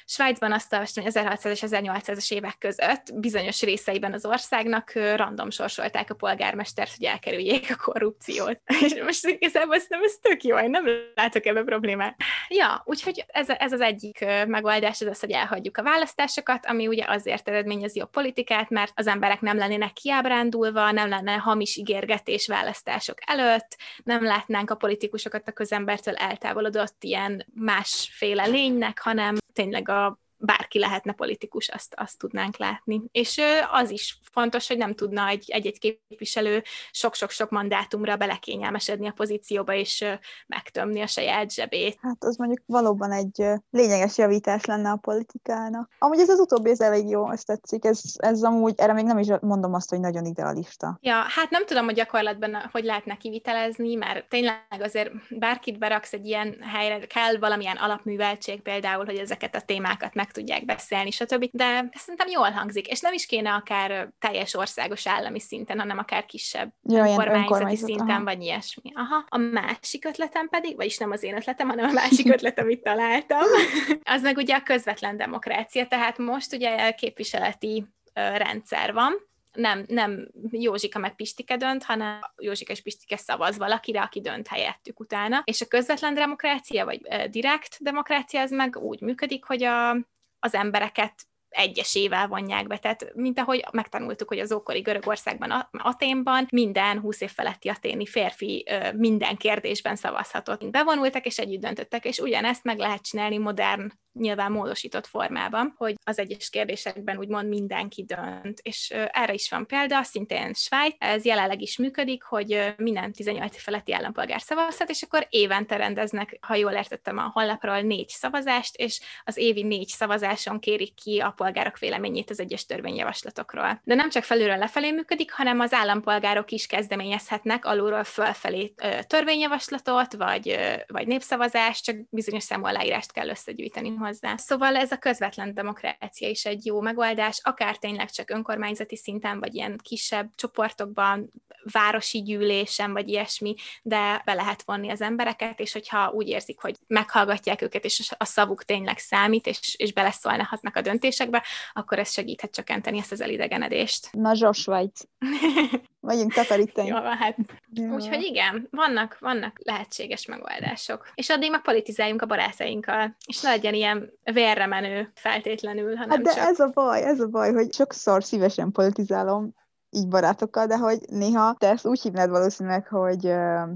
Svájcban 0.05 0.53
azt 0.53 0.72
a 0.72 0.81
1600 0.94 1.53
és 1.53 1.62
1800-as 1.66 2.33
évek 2.33 2.59
között 2.59 3.14
bizonyos 3.14 3.62
részeiben 3.62 4.12
az 4.12 4.27
országnak 4.27 4.92
random 4.92 5.51
sorsolták 5.51 6.11
a 6.11 6.14
polgármestert, 6.14 6.94
hogy 6.96 7.05
elkerüljék 7.07 7.70
a 7.70 7.77
korrupciót. 7.77 8.61
És 8.85 8.94
most 9.05 9.27
igazából 9.27 9.77
nem 9.88 10.03
ez 10.03 10.14
tök 10.20 10.42
jó, 10.42 10.59
én 10.59 10.70
nem 10.70 10.85
látok 11.14 11.46
ebbe 11.56 11.62
problémát. 11.62 12.16
Ja, 12.48 12.82
úgyhogy 12.84 13.24
ez, 13.26 13.48
ez 13.48 13.72
az 13.72 13.80
egyik 13.80 14.24
megoldás, 14.46 15.00
ez 15.00 15.08
az, 15.08 15.20
hogy 15.20 15.30
elhagyjuk 15.30 15.76
a 15.76 15.82
választásokat, 15.82 16.66
ami 16.66 16.86
ugye 16.86 17.04
azért 17.06 17.48
eredményezi 17.48 18.00
a 18.00 18.06
politikát, 18.06 18.70
mert 18.70 18.92
az 18.94 19.06
emberek 19.06 19.40
nem 19.40 19.56
lennének 19.56 19.92
kiábrándulva, 19.92 20.90
nem 20.90 21.08
lenne 21.08 21.32
hamis 21.32 21.76
ígérgetés 21.76 22.46
választások 22.46 23.18
előtt, 23.26 23.76
nem 24.04 24.24
látnánk 24.24 24.70
a 24.70 24.74
politikusokat 24.74 25.48
a 25.48 25.52
közembertől 25.52 26.14
eltávolodott 26.14 26.96
ilyen 27.00 27.46
másféle 27.54 28.44
lénynek, 28.46 29.00
hanem 29.00 29.34
tényleg 29.52 29.88
a 29.88 30.21
bárki 30.42 30.78
lehetne 30.78 31.12
politikus, 31.12 31.68
azt, 31.68 31.94
azt 31.96 32.18
tudnánk 32.18 32.57
látni. 32.57 33.02
És 33.12 33.40
az 33.72 33.90
is 33.90 34.18
fontos, 34.33 34.68
hogy 34.68 34.76
nem 34.76 34.94
tudna 34.94 35.26
egy, 35.26 35.44
egy-egy 35.46 35.78
képviselő 35.78 36.62
sok-sok-sok 36.90 37.50
mandátumra 37.50 38.16
belekényelmesedni 38.16 39.09
a 39.09 39.12
pozícióba, 39.12 39.74
és 39.74 40.05
megtömni 40.46 41.00
a 41.00 41.07
saját 41.07 41.52
zsebét. 41.52 41.98
Hát 42.00 42.24
az 42.24 42.37
mondjuk 42.37 42.62
valóban 42.66 43.12
egy 43.12 43.44
lényeges 43.70 44.18
javítás 44.18 44.64
lenne 44.64 44.90
a 44.90 44.96
politikának. 44.96 45.90
Amúgy 45.98 46.20
ez 46.20 46.28
az 46.28 46.38
utóbbi, 46.38 46.70
ez 46.70 46.81
elég 46.81 47.09
jó, 47.09 47.31
ezt 47.31 47.46
tetszik. 47.46 47.85
Ez, 47.85 48.00
ez 48.16 48.42
amúgy, 48.42 48.74
erre 48.76 48.92
még 48.92 49.05
nem 49.05 49.18
is 49.18 49.28
mondom 49.40 49.74
azt, 49.74 49.90
hogy 49.90 50.00
nagyon 50.00 50.24
idealista. 50.24 50.98
Ja, 51.00 51.14
hát 51.14 51.50
nem 51.50 51.66
tudom, 51.66 51.85
hogy 51.85 51.94
gyakorlatban 51.94 52.70
hogy 52.72 52.85
lehetne 52.85 53.16
kivitelezni, 53.16 53.94
mert 53.94 54.28
tényleg 54.28 54.81
azért 54.81 55.11
bárkit 55.38 55.78
beraksz 55.78 56.12
egy 56.12 56.26
ilyen 56.26 56.57
helyre, 56.61 57.07
kell 57.07 57.38
valamilyen 57.38 57.76
alapműveltség 57.76 58.62
például, 58.62 59.05
hogy 59.05 59.16
ezeket 59.16 59.55
a 59.55 59.61
témákat 59.61 60.14
meg 60.14 60.31
tudják 60.33 60.64
beszélni, 60.64 61.11
stb. 61.11 61.49
De 61.53 61.88
szerintem 61.95 62.29
jól 62.29 62.51
hangzik, 62.51 62.87
és 62.87 63.01
nem 63.01 63.12
is 63.12 63.27
kéne 63.27 63.53
akár 63.53 64.09
teljes 64.18 64.55
országos 64.55 65.07
állami 65.07 65.40
szinten, 65.40 65.79
hanem 65.79 65.99
akár 65.99 66.27
kisebb 66.27 66.73
ja, 66.83 67.05
önkormányzati 67.05 67.77
szinten, 67.77 68.09
aha. 68.09 68.25
vagy 68.25 68.42
ilyesmi. 68.42 68.92
Aha. 68.95 69.25
A 69.29 69.37
másik 69.37 70.05
ötletem 70.05 70.49
pedig, 70.49 70.77
vagyis 70.77 70.99
nem 70.99 71.11
az 71.11 71.23
én 71.23 71.37
ötletem, 71.37 71.68
hanem 71.68 71.88
a 71.88 71.92
másik 71.92 72.33
ötlet, 72.35 72.59
amit 72.59 72.83
találtam, 72.83 73.42
az 74.03 74.23
meg 74.23 74.37
ugye 74.37 74.55
a 74.55 74.62
közvetlen 74.62 75.16
demokrácia, 75.16 75.87
tehát 75.87 76.18
most 76.18 76.53
ugye 76.53 76.90
képviseleti 76.90 77.85
rendszer 78.14 78.92
van, 78.92 79.31
nem, 79.53 79.85
nem 79.88 80.29
Józsika 80.51 80.99
meg 80.99 81.14
Pistike 81.14 81.57
dönt, 81.57 81.85
hanem 81.85 82.21
Józsika 82.37 82.73
és 82.73 82.83
Pistike 82.83 83.16
szavaz 83.16 83.59
valakire, 83.59 84.01
aki 84.01 84.21
dönt 84.21 84.49
helyettük 84.49 85.01
utána. 85.01 85.42
És 85.45 85.61
a 85.61 85.66
közvetlen 85.66 86.14
demokrácia, 86.14 86.85
vagy 86.85 87.01
direkt 87.31 87.77
demokrácia, 87.81 88.40
az 88.40 88.51
meg 88.51 88.77
úgy 88.77 89.01
működik, 89.01 89.45
hogy 89.45 89.62
a, 89.62 89.97
az 90.44 90.55
embereket 90.55 91.14
egyesével 91.48 92.26
vonják 92.26 92.66
be. 92.66 92.78
Tehát, 92.78 93.12
mint 93.14 93.38
ahogy 93.38 93.64
megtanultuk, 93.72 94.28
hogy 94.28 94.38
az 94.38 94.52
ókori 94.52 94.81
Görögországban, 94.81 95.68
Aténban 95.72 96.46
minden 96.50 97.00
20 97.00 97.20
év 97.20 97.31
feletti 97.31 97.68
aténi 97.68 98.07
férfi 98.07 98.66
minden 98.96 99.37
kérdésben 99.37 99.96
szavazhatott. 99.96 100.70
Bevonultak 100.70 101.26
és 101.26 101.38
együtt 101.38 101.61
döntöttek, 101.61 102.05
és 102.05 102.18
ugyanezt 102.18 102.64
meg 102.64 102.78
lehet 102.78 103.02
csinálni 103.02 103.38
modern 103.38 103.92
nyilván 104.12 104.53
módosított 104.53 105.07
formában, 105.07 105.75
hogy 105.77 105.94
az 106.05 106.18
egyes 106.18 106.51
kérdésekben 106.51 107.18
úgymond 107.18 107.48
mindenki 107.48 108.05
dönt. 108.05 108.61
És 108.62 108.90
erre 108.90 109.33
is 109.33 109.51
van 109.51 109.66
példa, 109.66 110.03
szintén 110.03 110.53
Svájc, 110.55 110.94
ez 110.98 111.25
jelenleg 111.25 111.61
is 111.61 111.77
működik, 111.77 112.22
hogy 112.22 112.75
minden 112.77 113.12
18 113.12 113.62
feletti 113.62 113.92
állampolgár 113.92 114.40
szavazhat, 114.40 114.90
és 114.90 115.03
akkor 115.03 115.27
évente 115.29 115.77
rendeznek, 115.77 116.38
ha 116.40 116.55
jól 116.55 116.72
értettem 116.72 117.18
a 117.18 117.31
honlapról, 117.33 117.81
négy 117.81 118.09
szavazást, 118.09 118.77
és 118.77 119.01
az 119.25 119.37
évi 119.37 119.62
négy 119.62 119.88
szavazáson 119.88 120.61
kérik 120.61 120.94
ki 120.94 121.18
a 121.18 121.31
polgárok 121.31 121.79
véleményét 121.79 122.31
az 122.31 122.40
egyes 122.40 122.66
törvényjavaslatokról. 122.66 123.81
De 123.85 123.94
nem 123.94 124.11
csak 124.11 124.22
felülről 124.22 124.57
lefelé 124.57 124.90
működik, 124.90 125.33
hanem 125.33 125.61
az 125.61 125.72
állampolgárok 125.72 126.51
is 126.51 126.66
kezdeményezhetnek 126.66 127.64
alulról 127.64 128.05
fölfelé 128.05 128.75
törvényjavaslatot, 129.07 130.12
vagy, 130.12 130.59
vagy 130.87 131.07
népszavazást, 131.07 131.85
csak 131.85 131.96
bizonyos 132.11 132.42
számú 132.42 132.64
aláírást 132.64 133.12
kell 133.12 133.29
összegyűjteni 133.29 133.90
hozzá. 134.04 134.36
Szóval 134.36 134.76
ez 134.76 134.92
a 134.92 134.96
közvetlen 134.96 135.54
demokrácia 135.54 136.28
is 136.28 136.44
egy 136.44 136.66
jó 136.66 136.80
megoldás, 136.80 137.40
akár 137.42 137.76
tényleg 137.76 138.10
csak 138.10 138.30
önkormányzati 138.30 138.96
szinten, 138.96 139.40
vagy 139.40 139.54
ilyen 139.54 139.78
kisebb 139.82 140.30
csoportokban, 140.34 141.30
városi 141.72 142.22
gyűlésen, 142.22 142.92
vagy 142.92 143.08
ilyesmi, 143.08 143.54
de 143.82 144.22
be 144.24 144.34
lehet 144.34 144.62
vonni 144.62 144.90
az 144.90 145.00
embereket, 145.00 145.60
és 145.60 145.72
hogyha 145.72 146.10
úgy 146.10 146.28
érzik, 146.28 146.60
hogy 146.60 146.76
meghallgatják 146.86 147.62
őket, 147.62 147.84
és 147.84 148.14
a 148.18 148.24
szavuk 148.24 148.64
tényleg 148.64 148.98
számít, 148.98 149.46
és, 149.46 149.74
és 149.76 149.92
beleszólhatnak 149.92 150.76
a 150.76 150.80
döntésekbe, 150.80 151.44
akkor 151.72 151.98
ez 151.98 152.12
segíthet 152.12 152.54
csökkenteni 152.54 152.98
ezt 152.98 153.12
az 153.12 153.20
elidegenedést. 153.20 154.08
Na, 154.12 154.34
Zsosvájc. 154.34 155.00
Megyünk 156.02 156.32
takarítani. 156.32 156.88
Jó, 156.88 156.96
hát. 156.96 157.36
Ja. 157.72 157.92
Úgyhogy 157.92 158.22
igen, 158.22 158.68
vannak, 158.70 159.16
vannak 159.20 159.58
lehetséges 159.64 160.26
megoldások. 160.26 161.08
És 161.14 161.30
addig 161.30 161.50
meg 161.50 161.62
politizáljunk 161.62 162.22
a 162.22 162.26
barátainkkal, 162.26 163.16
és 163.26 163.40
ne 163.40 163.48
legyen 163.48 163.74
ilyen 163.74 164.12
vérre 164.22 164.66
menő 164.66 165.12
feltétlenül, 165.14 165.96
hanem 165.96 166.10
hát 166.10 166.20
de 166.20 166.34
csak... 166.34 166.44
ez 166.44 166.60
a 166.60 166.70
baj, 166.74 167.02
ez 167.02 167.20
a 167.20 167.26
baj, 167.26 167.52
hogy 167.52 167.72
sokszor 167.72 168.24
szívesen 168.24 168.72
politizálom 168.72 169.54
így 169.90 170.08
barátokkal, 170.08 170.66
de 170.66 170.76
hogy 170.76 170.98
néha 171.08 171.54
te 171.58 171.68
ezt 171.68 171.86
úgy 171.86 172.00
hívnád 172.00 172.30
valószínűleg, 172.30 172.86
hogy 172.86 173.26
uh, 173.26 173.68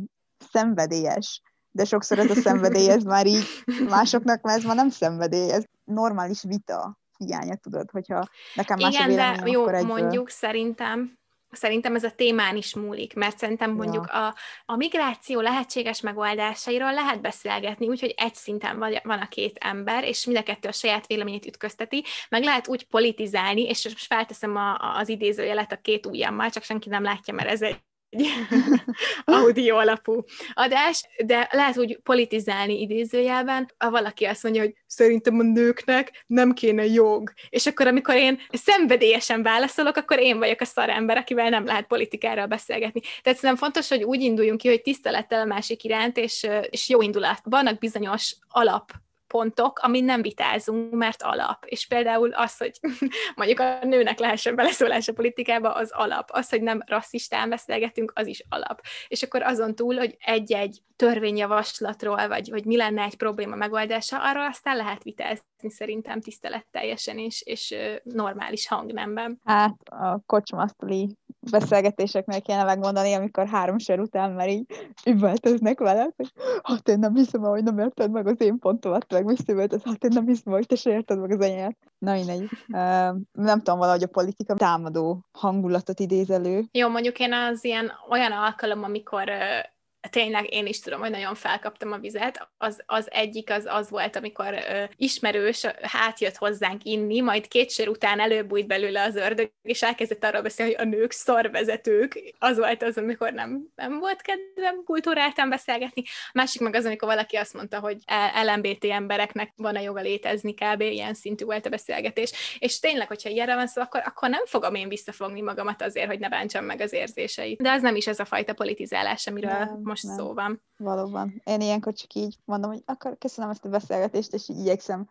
szenvedélyes. 0.53 1.43
De 1.71 1.85
sokszor 1.85 2.19
ez 2.19 2.31
a 2.31 2.35
szenvedély, 2.35 2.89
ez 2.89 3.03
már 3.03 3.27
így 3.27 3.45
másoknak, 3.89 4.43
mert 4.43 4.59
ez 4.59 4.65
már 4.65 4.77
nem 4.77 4.91
szenvedély, 4.91 5.51
ez 5.51 5.65
normális 5.85 6.43
vita 6.43 6.99
hiánya, 7.17 7.55
tudod, 7.55 7.91
hogyha 7.91 8.29
nekem 8.55 8.79
más 8.81 8.95
Igen, 8.95 9.11
a 9.11 9.15
de 9.15 9.51
jó, 9.51 9.69
egyből... 9.69 9.97
mondjuk 9.97 10.29
szerintem 10.29 11.19
szerintem 11.57 11.95
ez 11.95 12.05
a 12.05 12.11
témán 12.11 12.57
is 12.57 12.75
múlik, 12.75 13.15
mert 13.15 13.39
szerintem 13.39 13.71
mondjuk 13.71 14.07
ja. 14.13 14.27
a, 14.27 14.35
a 14.67 14.77
migráció 14.77 15.41
lehetséges 15.41 16.01
megoldásairól 16.01 16.93
lehet 16.93 17.21
beszélgetni, 17.21 17.89
úgyhogy 17.89 18.15
egy 18.17 18.35
szinten 18.35 18.79
van, 18.79 18.95
van 19.03 19.19
a 19.19 19.29
két 19.29 19.57
ember, 19.61 20.05
és 20.05 20.25
mind 20.25 20.39
a 20.39 20.43
kettő 20.43 20.69
a 20.69 20.73
saját 20.73 21.07
véleményét 21.07 21.47
ütközteti, 21.47 22.05
meg 22.29 22.43
lehet 22.43 22.69
úgy 22.69 22.87
politizálni, 22.87 23.63
és 23.63 23.85
most 23.85 24.07
felteszem 24.07 24.57
a, 24.57 24.97
az 24.99 25.09
idézőjelet 25.09 25.73
a 25.73 25.81
két 25.81 26.07
ujjammal, 26.07 26.51
csak 26.51 26.63
senki 26.63 26.89
nem 26.89 27.03
látja, 27.03 27.35
mert 27.35 27.49
ez 27.49 27.63
egy 27.63 27.81
audio 29.25 29.77
alapú 29.77 30.25
adás, 30.55 31.09
de 31.25 31.49
lehet 31.53 31.79
úgy 31.79 31.99
politizálni 32.03 32.81
idézőjelben, 32.81 33.71
ha 33.79 33.91
valaki 33.91 34.25
azt 34.25 34.43
mondja, 34.43 34.63
hogy 34.63 34.75
szerintem 34.87 35.39
a 35.39 35.43
nőknek 35.43 36.25
nem 36.27 36.53
kéne 36.53 36.85
jog. 36.85 37.33
És 37.49 37.67
akkor, 37.67 37.87
amikor 37.87 38.15
én 38.15 38.41
szenvedélyesen 38.53 39.43
válaszolok, 39.43 39.97
akkor 39.97 40.19
én 40.19 40.39
vagyok 40.39 40.61
a 40.61 40.65
szar 40.65 40.89
ember, 40.89 41.17
akivel 41.17 41.49
nem 41.49 41.65
lehet 41.65 41.87
politikáról 41.87 42.47
beszélgetni. 42.47 43.01
Tehát 43.01 43.39
szerintem 43.39 43.57
fontos, 43.57 43.89
hogy 43.89 44.03
úgy 44.03 44.21
induljunk 44.21 44.61
ki, 44.61 44.69
hogy 44.69 44.83
tisztelettel 44.83 45.41
a 45.41 45.45
másik 45.45 45.85
iránt, 45.85 46.17
és, 46.17 46.47
és 46.71 46.89
jó 46.89 47.03
indulat. 47.03 47.41
Vannak 47.45 47.79
bizonyos 47.79 48.37
alap 48.49 48.93
pontok, 49.37 49.79
amin 49.79 50.05
nem 50.05 50.23
vitázunk, 50.23 50.93
mert 50.93 51.23
alap. 51.23 51.65
És 51.65 51.87
például 51.87 52.33
az, 52.33 52.57
hogy 52.57 52.81
mondjuk 53.37 53.61
a 53.61 53.79
nőnek 53.83 54.19
lehessen 54.19 54.55
beleszólás 54.55 55.09
a 55.09 55.13
politikába, 55.13 55.73
az 55.73 55.91
alap. 55.93 56.29
Az, 56.33 56.49
hogy 56.49 56.63
nem 56.63 56.83
rasszistán 56.87 57.49
beszélgetünk, 57.49 58.13
az 58.15 58.27
is 58.27 58.45
alap. 58.49 58.81
És 59.09 59.23
akkor 59.23 59.43
azon 59.43 59.75
túl, 59.75 59.97
hogy 59.97 60.17
egy-egy 60.19 60.83
törvényjavaslatról, 60.97 62.29
vagy, 62.29 62.51
vagy 62.51 62.65
mi 62.65 62.77
lenne 62.77 63.03
egy 63.03 63.17
probléma 63.17 63.57
megoldása, 63.57 64.23
arról 64.23 64.45
aztán 64.45 64.77
lehet 64.77 65.03
vitázni 65.03 65.71
szerintem 65.71 66.21
tiszteletteljesen 66.21 67.19
és, 67.19 67.43
és 67.43 67.75
normális 68.03 68.69
hangnemben. 68.69 69.41
Hát 69.45 69.77
a 69.85 70.21
kocsmasztali 70.27 71.17
beszélgetéseknél 71.51 72.41
kéne 72.41 72.65
megmondani, 72.65 73.13
amikor 73.13 73.47
három 73.47 73.79
sor 73.79 74.01
után 74.01 74.33
már 74.33 74.49
így 74.49 74.65
üvöltöznek 75.07 75.79
vele, 75.79 76.09
hogy 76.17 76.33
hát 76.63 76.89
én 76.89 76.99
nem 76.99 77.15
hiszem, 77.15 77.41
hogy 77.41 77.63
nem 77.63 77.79
érted 77.79 78.11
meg 78.11 78.27
az 78.27 78.41
én 78.41 78.59
pontomat, 78.59 79.13
meg 79.13 79.27
visszaüvöltöz, 79.27 79.83
hát 79.85 80.05
én 80.05 80.11
nem 80.15 80.27
hiszem, 80.27 80.53
hogy 80.53 80.67
te 80.67 80.77
se 80.77 80.91
érted 80.91 81.21
meg 81.21 81.31
az 81.31 81.41
enyémet. 81.41 81.77
Na 81.99 82.13
mindegy. 82.13 82.43
Uh, 82.43 83.17
nem 83.33 83.59
tudom, 83.59 83.79
valahogy 83.79 84.03
a 84.03 84.09
politika 84.09 84.55
támadó 84.55 85.25
hangulatot 85.33 86.01
idéz 86.01 86.31
elő. 86.31 86.65
Jó, 86.73 86.89
mondjuk 86.89 87.19
én 87.19 87.33
az 87.33 87.65
ilyen 87.65 87.93
olyan 88.11 88.33
alkalom, 88.33 88.83
amikor 88.83 89.23
uh, 89.29 89.76
tényleg 90.09 90.53
én 90.53 90.67
is 90.67 90.81
tudom, 90.81 91.01
hogy 91.01 91.11
nagyon 91.11 91.35
felkaptam 91.35 91.93
a 91.93 91.99
vizet. 91.99 92.49
Az, 92.59 92.83
az 92.87 93.09
egyik 93.11 93.51
az 93.51 93.65
az 93.69 93.91
volt, 93.91 94.17
amikor 94.17 94.53
ö, 94.53 94.85
ismerős 94.97 95.67
hátjött 95.83 96.37
hozzánk 96.37 96.85
inni, 96.85 97.21
majd 97.21 97.49
két 97.49 97.71
sör 97.71 97.89
után 97.89 98.21
előbújt 98.21 98.67
belőle 98.67 99.03
az 99.03 99.17
ördög, 99.17 99.53
és 99.63 99.83
elkezdett 99.83 100.25
arról 100.25 100.43
beszélni, 100.43 100.75
hogy 100.75 100.87
a 100.87 100.89
nők 100.89 101.13
szarvezetők. 101.13 102.35
Az 102.39 102.57
volt 102.57 102.83
az, 102.83 102.97
amikor 102.97 103.33
nem, 103.33 103.73
nem 103.75 103.99
volt 103.99 104.23
kedvem 104.23 104.85
kultúráltan 104.85 105.49
beszélgetni. 105.49 106.03
A 106.07 106.31
másik 106.33 106.61
meg 106.61 106.75
az, 106.75 106.85
amikor 106.85 107.09
valaki 107.09 107.37
azt 107.37 107.55
mondta, 107.55 107.81
hogy 107.81 107.97
LMBT 108.45 108.85
embereknek 108.85 109.53
van 109.57 109.77
a 109.77 109.81
joga 109.81 110.01
létezni, 110.01 110.55
kb. 110.55 110.81
ilyen 110.81 111.15
szintű 111.15 111.45
volt 111.45 111.67
a 111.67 111.71
beszélgetés. 111.71 112.59
És 112.59 112.79
tényleg, 112.79 113.09
hogyha 113.09 113.29
ilyenre 113.29 113.55
van 113.55 113.67
szó, 113.67 113.83
akkor, 113.83 114.03
akkor 114.05 114.29
nem 114.29 114.47
fogom 114.47 114.75
én 114.75 114.89
visszafogni 114.89 115.41
magamat 115.41 115.83
azért, 115.83 116.07
hogy 116.07 116.19
ne 116.19 116.29
bántsam 116.29 116.65
meg 116.65 116.81
az 116.81 116.93
érzéseit. 116.93 117.63
De 117.63 117.71
az 117.71 117.83
nem 117.83 117.97
is 117.97 118.07
ez 118.07 118.19
a 118.19 118.25
fajta 118.25 118.55
politizálás, 118.55 119.27
amiről 119.27 119.51
nem, 119.51 119.81
most 119.83 119.96
nem. 120.03 120.17
szó 120.17 120.33
van. 120.33 120.63
Valóban. 120.77 121.43
Én 121.45 121.61
ilyenkor 121.61 121.93
csak 121.93 122.15
így 122.15 122.37
mondom, 122.45 122.71
hogy 122.71 122.83
akkor 122.85 123.19
köszönöm 123.19 123.51
ezt 123.51 123.65
a 123.65 123.69
beszélgetést, 123.69 124.33
és 124.33 124.49
így 124.49 124.59
igyekszem 124.59 125.09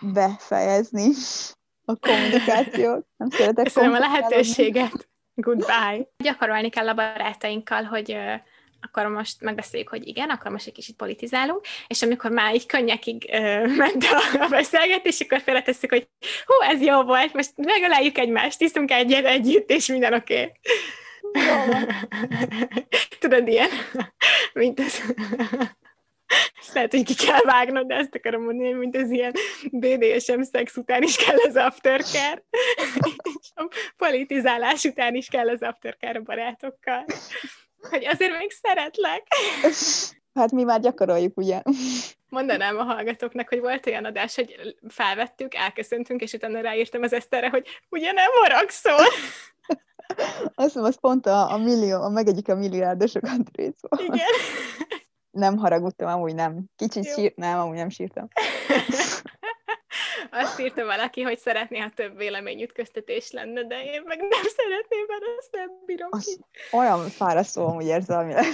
befejezni 0.00 1.10
a 1.84 1.96
kommunikációt. 1.96 3.06
Nem 3.16 3.30
szeretek 3.30 3.64
Köszönöm 3.64 3.92
a 3.92 3.98
lehetőséget. 3.98 5.08
Goodbye. 5.34 6.08
Gyakorolni 6.16 6.68
kell 6.68 6.88
a 6.88 6.94
barátainkkal, 6.94 7.82
hogy 7.82 8.16
akkor 8.80 9.06
most 9.06 9.40
megbeszéljük, 9.40 9.88
hogy 9.88 10.06
igen, 10.06 10.30
akkor 10.30 10.50
most 10.50 10.66
egy 10.66 10.72
kicsit 10.72 10.96
politizálunk, 10.96 11.64
és 11.86 12.02
amikor 12.02 12.30
már 12.30 12.54
így 12.54 12.66
könnyekig 12.66 13.28
ö, 13.32 13.66
ment 13.76 14.04
a, 14.04 14.42
a 14.44 14.48
beszélgetés, 14.48 15.20
akkor 15.20 15.40
félretesszük, 15.40 15.90
hogy 15.90 16.08
hú, 16.46 16.72
ez 16.72 16.82
jó 16.82 17.02
volt, 17.02 17.32
most 17.32 17.52
megöleljük 17.56 18.18
egymást, 18.18 18.60
iszunk 18.60 18.90
egyet 18.90 19.24
együtt, 19.24 19.70
és 19.70 19.86
minden 19.86 20.14
oké. 20.14 20.34
Okay. 20.34 20.52
Tudod, 23.20 23.48
ilyen, 23.48 23.68
mint 24.52 24.80
ez... 24.80 25.00
Ezt 26.60 26.74
lehet, 26.74 26.90
hogy 26.90 27.04
ki 27.04 27.14
kell 27.14 27.42
vágnod, 27.42 27.86
de 27.86 27.94
ezt 27.94 28.14
akarom 28.14 28.42
mondani, 28.42 28.72
mint 28.72 28.96
ez 28.96 29.10
ilyen 29.10 29.32
BDSM 29.70 30.40
szex 30.40 30.76
után 30.76 31.02
is 31.02 31.16
kell 31.16 31.36
az 31.48 31.56
aftercare, 31.56 32.42
és 33.40 33.48
a 33.54 33.68
politizálás 33.96 34.84
után 34.84 35.14
is 35.14 35.28
kell 35.28 35.48
az 35.48 35.62
aftercare 35.62 36.18
a 36.18 36.22
barátokkal. 36.22 37.04
Hogy 37.90 38.06
azért 38.06 38.38
még 38.38 38.50
szeretlek. 38.50 39.26
Hát 40.34 40.52
mi 40.52 40.62
már 40.62 40.80
gyakoroljuk, 40.80 41.36
ugye? 41.36 41.62
Mondanám 42.28 42.78
a 42.78 42.82
hallgatóknak, 42.82 43.48
hogy 43.48 43.60
volt 43.60 43.86
olyan 43.86 44.04
adás, 44.04 44.34
hogy 44.34 44.76
felvettük, 44.88 45.54
elköszöntünk, 45.54 46.20
és 46.20 46.32
utána 46.32 46.60
ráírtam 46.60 47.02
az 47.02 47.12
Eszterre, 47.12 47.48
hogy 47.48 47.66
ugye 47.88 48.12
nem 48.12 48.30
haragszol. 48.32 49.04
Azt 50.54 50.74
mondom, 50.74 50.84
az 50.84 51.00
pont 51.00 51.26
a, 51.26 51.52
a 51.52 51.56
millió, 51.56 52.02
a 52.02 52.08
megegyik 52.08 52.48
a 52.48 52.54
milliárdosok 52.54 53.22
Andrész 53.22 53.80
Igen. 53.98 54.18
Nem 55.30 55.56
haragudtam, 55.56 56.08
amúgy 56.08 56.34
nem. 56.34 56.64
Kicsit 56.76 57.12
sírt, 57.14 57.36
nem, 57.36 57.58
amúgy 57.58 57.76
nem 57.76 57.88
sírtam. 57.88 58.28
Azt 60.30 60.60
írta 60.60 60.84
valaki, 60.84 61.22
hogy 61.22 61.38
szeretné, 61.38 61.78
ha 61.78 61.90
több 61.94 62.16
véleményütköztetés 62.16 63.30
lenne, 63.30 63.64
de 63.64 63.84
én 63.84 64.02
meg 64.04 64.18
nem 64.18 64.42
szeretném, 64.56 65.04
mert 65.08 65.22
ezt 65.38 65.48
nem 65.52 65.68
bírom 65.86 66.08
az 66.10 66.24
ki. 66.24 66.76
Olyan 66.76 67.08
fárasztó 67.08 67.66
amúgy 67.66 67.86
érzelmileg. 67.86 68.44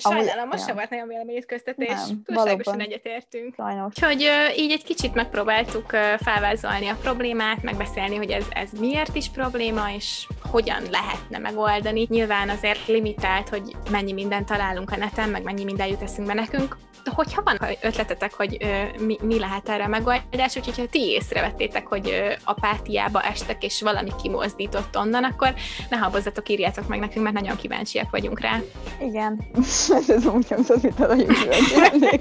Sajnálom, 0.00 0.48
most 0.48 0.66
sem 0.66 0.74
volt 0.74 0.90
nagyon 0.90 1.08
véleményütköztetés. 1.08 1.98
Túlságosan 2.24 2.80
egyetértünk. 2.80 3.54
Sajnos. 3.54 3.86
Úgyhogy 3.86 4.28
így 4.56 4.70
egy 4.70 4.84
kicsit 4.84 5.14
megpróbáltuk 5.14 5.90
felvázolni 6.18 6.88
a 6.88 6.96
problémát, 7.02 7.62
megbeszélni, 7.62 8.16
hogy 8.16 8.30
ez, 8.30 8.44
ez 8.50 8.70
miért 8.78 9.14
is 9.14 9.28
probléma, 9.28 9.90
és 9.96 10.26
hogyan 10.50 10.82
lehetne 10.90 11.38
megoldani. 11.38 12.06
Nyilván 12.10 12.48
azért 12.48 12.86
limitált, 12.86 13.48
hogy 13.48 13.76
mennyi 13.90 14.12
mindent 14.12 14.46
találunk 14.46 14.90
a 14.90 14.96
neten, 14.96 15.28
meg 15.28 15.42
mennyi 15.42 15.64
minden 15.64 15.86
jut 15.86 16.02
eszünkbe 16.02 16.34
nekünk. 16.34 16.76
Hogyha 17.14 17.42
van 17.42 17.58
ötletetek, 17.80 18.34
hogy 18.34 18.56
uh, 18.64 19.00
mi, 19.00 19.18
mi 19.22 19.38
lehet 19.38 19.68
erre 19.68 19.84
a 19.84 19.88
megoldás, 19.88 20.56
úgyhogy 20.56 20.78
ha 20.78 20.86
ti 20.86 21.00
észrevettétek, 21.00 21.86
hogy 21.86 22.08
uh, 22.08 22.32
apátiába 22.44 23.22
estek, 23.22 23.64
és 23.64 23.82
valami 23.82 24.10
kimozdított 24.22 24.96
onnan, 24.96 25.24
akkor 25.24 25.54
ne 25.90 25.96
habozzatok, 25.96 26.48
írjátok 26.48 26.88
meg 26.88 26.98
nekünk, 26.98 27.24
mert 27.24 27.34
nagyon 27.34 27.56
kíváncsiak 27.56 28.10
vagyunk 28.10 28.40
rá. 28.40 28.60
Igen. 29.00 29.44
Ez 29.90 30.26
úgy 30.26 30.48
hangzott, 30.48 30.82
mint 30.82 31.00
a 31.00 31.06
nagyon 31.06 31.26
kíváncsi 31.26 32.20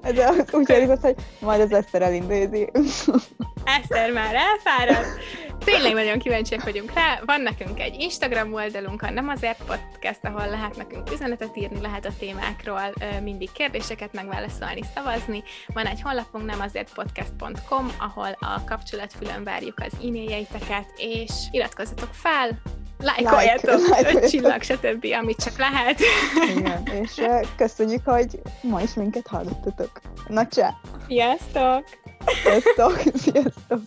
Ez 0.00 0.14
úgy 0.52 0.70
hangzott, 0.70 1.00
hogy 1.00 1.14
majd 1.40 1.60
az 1.60 1.72
Eszter 1.72 2.02
elintézi. 2.02 2.70
Eszter 3.64 4.12
már 4.12 4.34
elfáradt. 4.34 5.06
Tényleg 5.64 5.92
nagyon 5.92 6.18
kíváncsiak 6.18 6.62
vagyunk 6.62 6.92
rá. 6.92 7.20
Van 7.24 7.40
nekünk 7.40 7.80
egy 7.80 8.00
Instagram 8.00 8.52
oldalunk, 8.52 9.02
a 9.02 9.10
Nem 9.10 9.28
azért 9.28 9.62
podcast, 9.66 10.18
ahol 10.22 10.48
lehet 10.48 10.76
nekünk 10.76 11.10
üzenetet 11.12 11.56
írni, 11.56 11.80
lehet 11.80 12.04
a 12.04 12.12
témákról 12.18 12.94
mindig 13.22 13.52
kérdéseket 13.52 14.12
megválaszolni, 14.12 14.80
szavazni. 14.94 15.42
Van 15.66 15.86
egy 15.86 16.00
honlapunk, 16.02 16.44
nem 16.44 16.60
azért 16.60 16.92
podcast.com, 16.94 17.90
ahol 17.98 18.36
a 18.40 18.64
kapcsolatfülön 18.64 19.44
várjuk 19.44 19.78
az 19.78 19.92
e-mailjeitek 20.02 20.84
és 20.96 21.32
iratkozzatok 21.50 22.10
fel, 22.12 22.60
lájkoljátok, 22.98 23.80
like, 23.86 24.10
like, 24.12 24.26
csillag, 24.26 24.62
stb., 24.62 25.06
amit 25.20 25.42
csak 25.44 25.58
lehet. 25.58 26.00
Igen, 26.56 26.82
és 27.02 27.22
köszönjük, 27.56 28.04
hogy 28.04 28.40
ma 28.62 28.80
is 28.80 28.94
minket 28.94 29.26
hallgattatok. 29.26 30.00
Na 30.28 30.46
csá! 30.46 30.74
Sziasztok! 31.06 31.84
Sziasztok! 32.42 33.02
Sziasztok! 33.14 33.80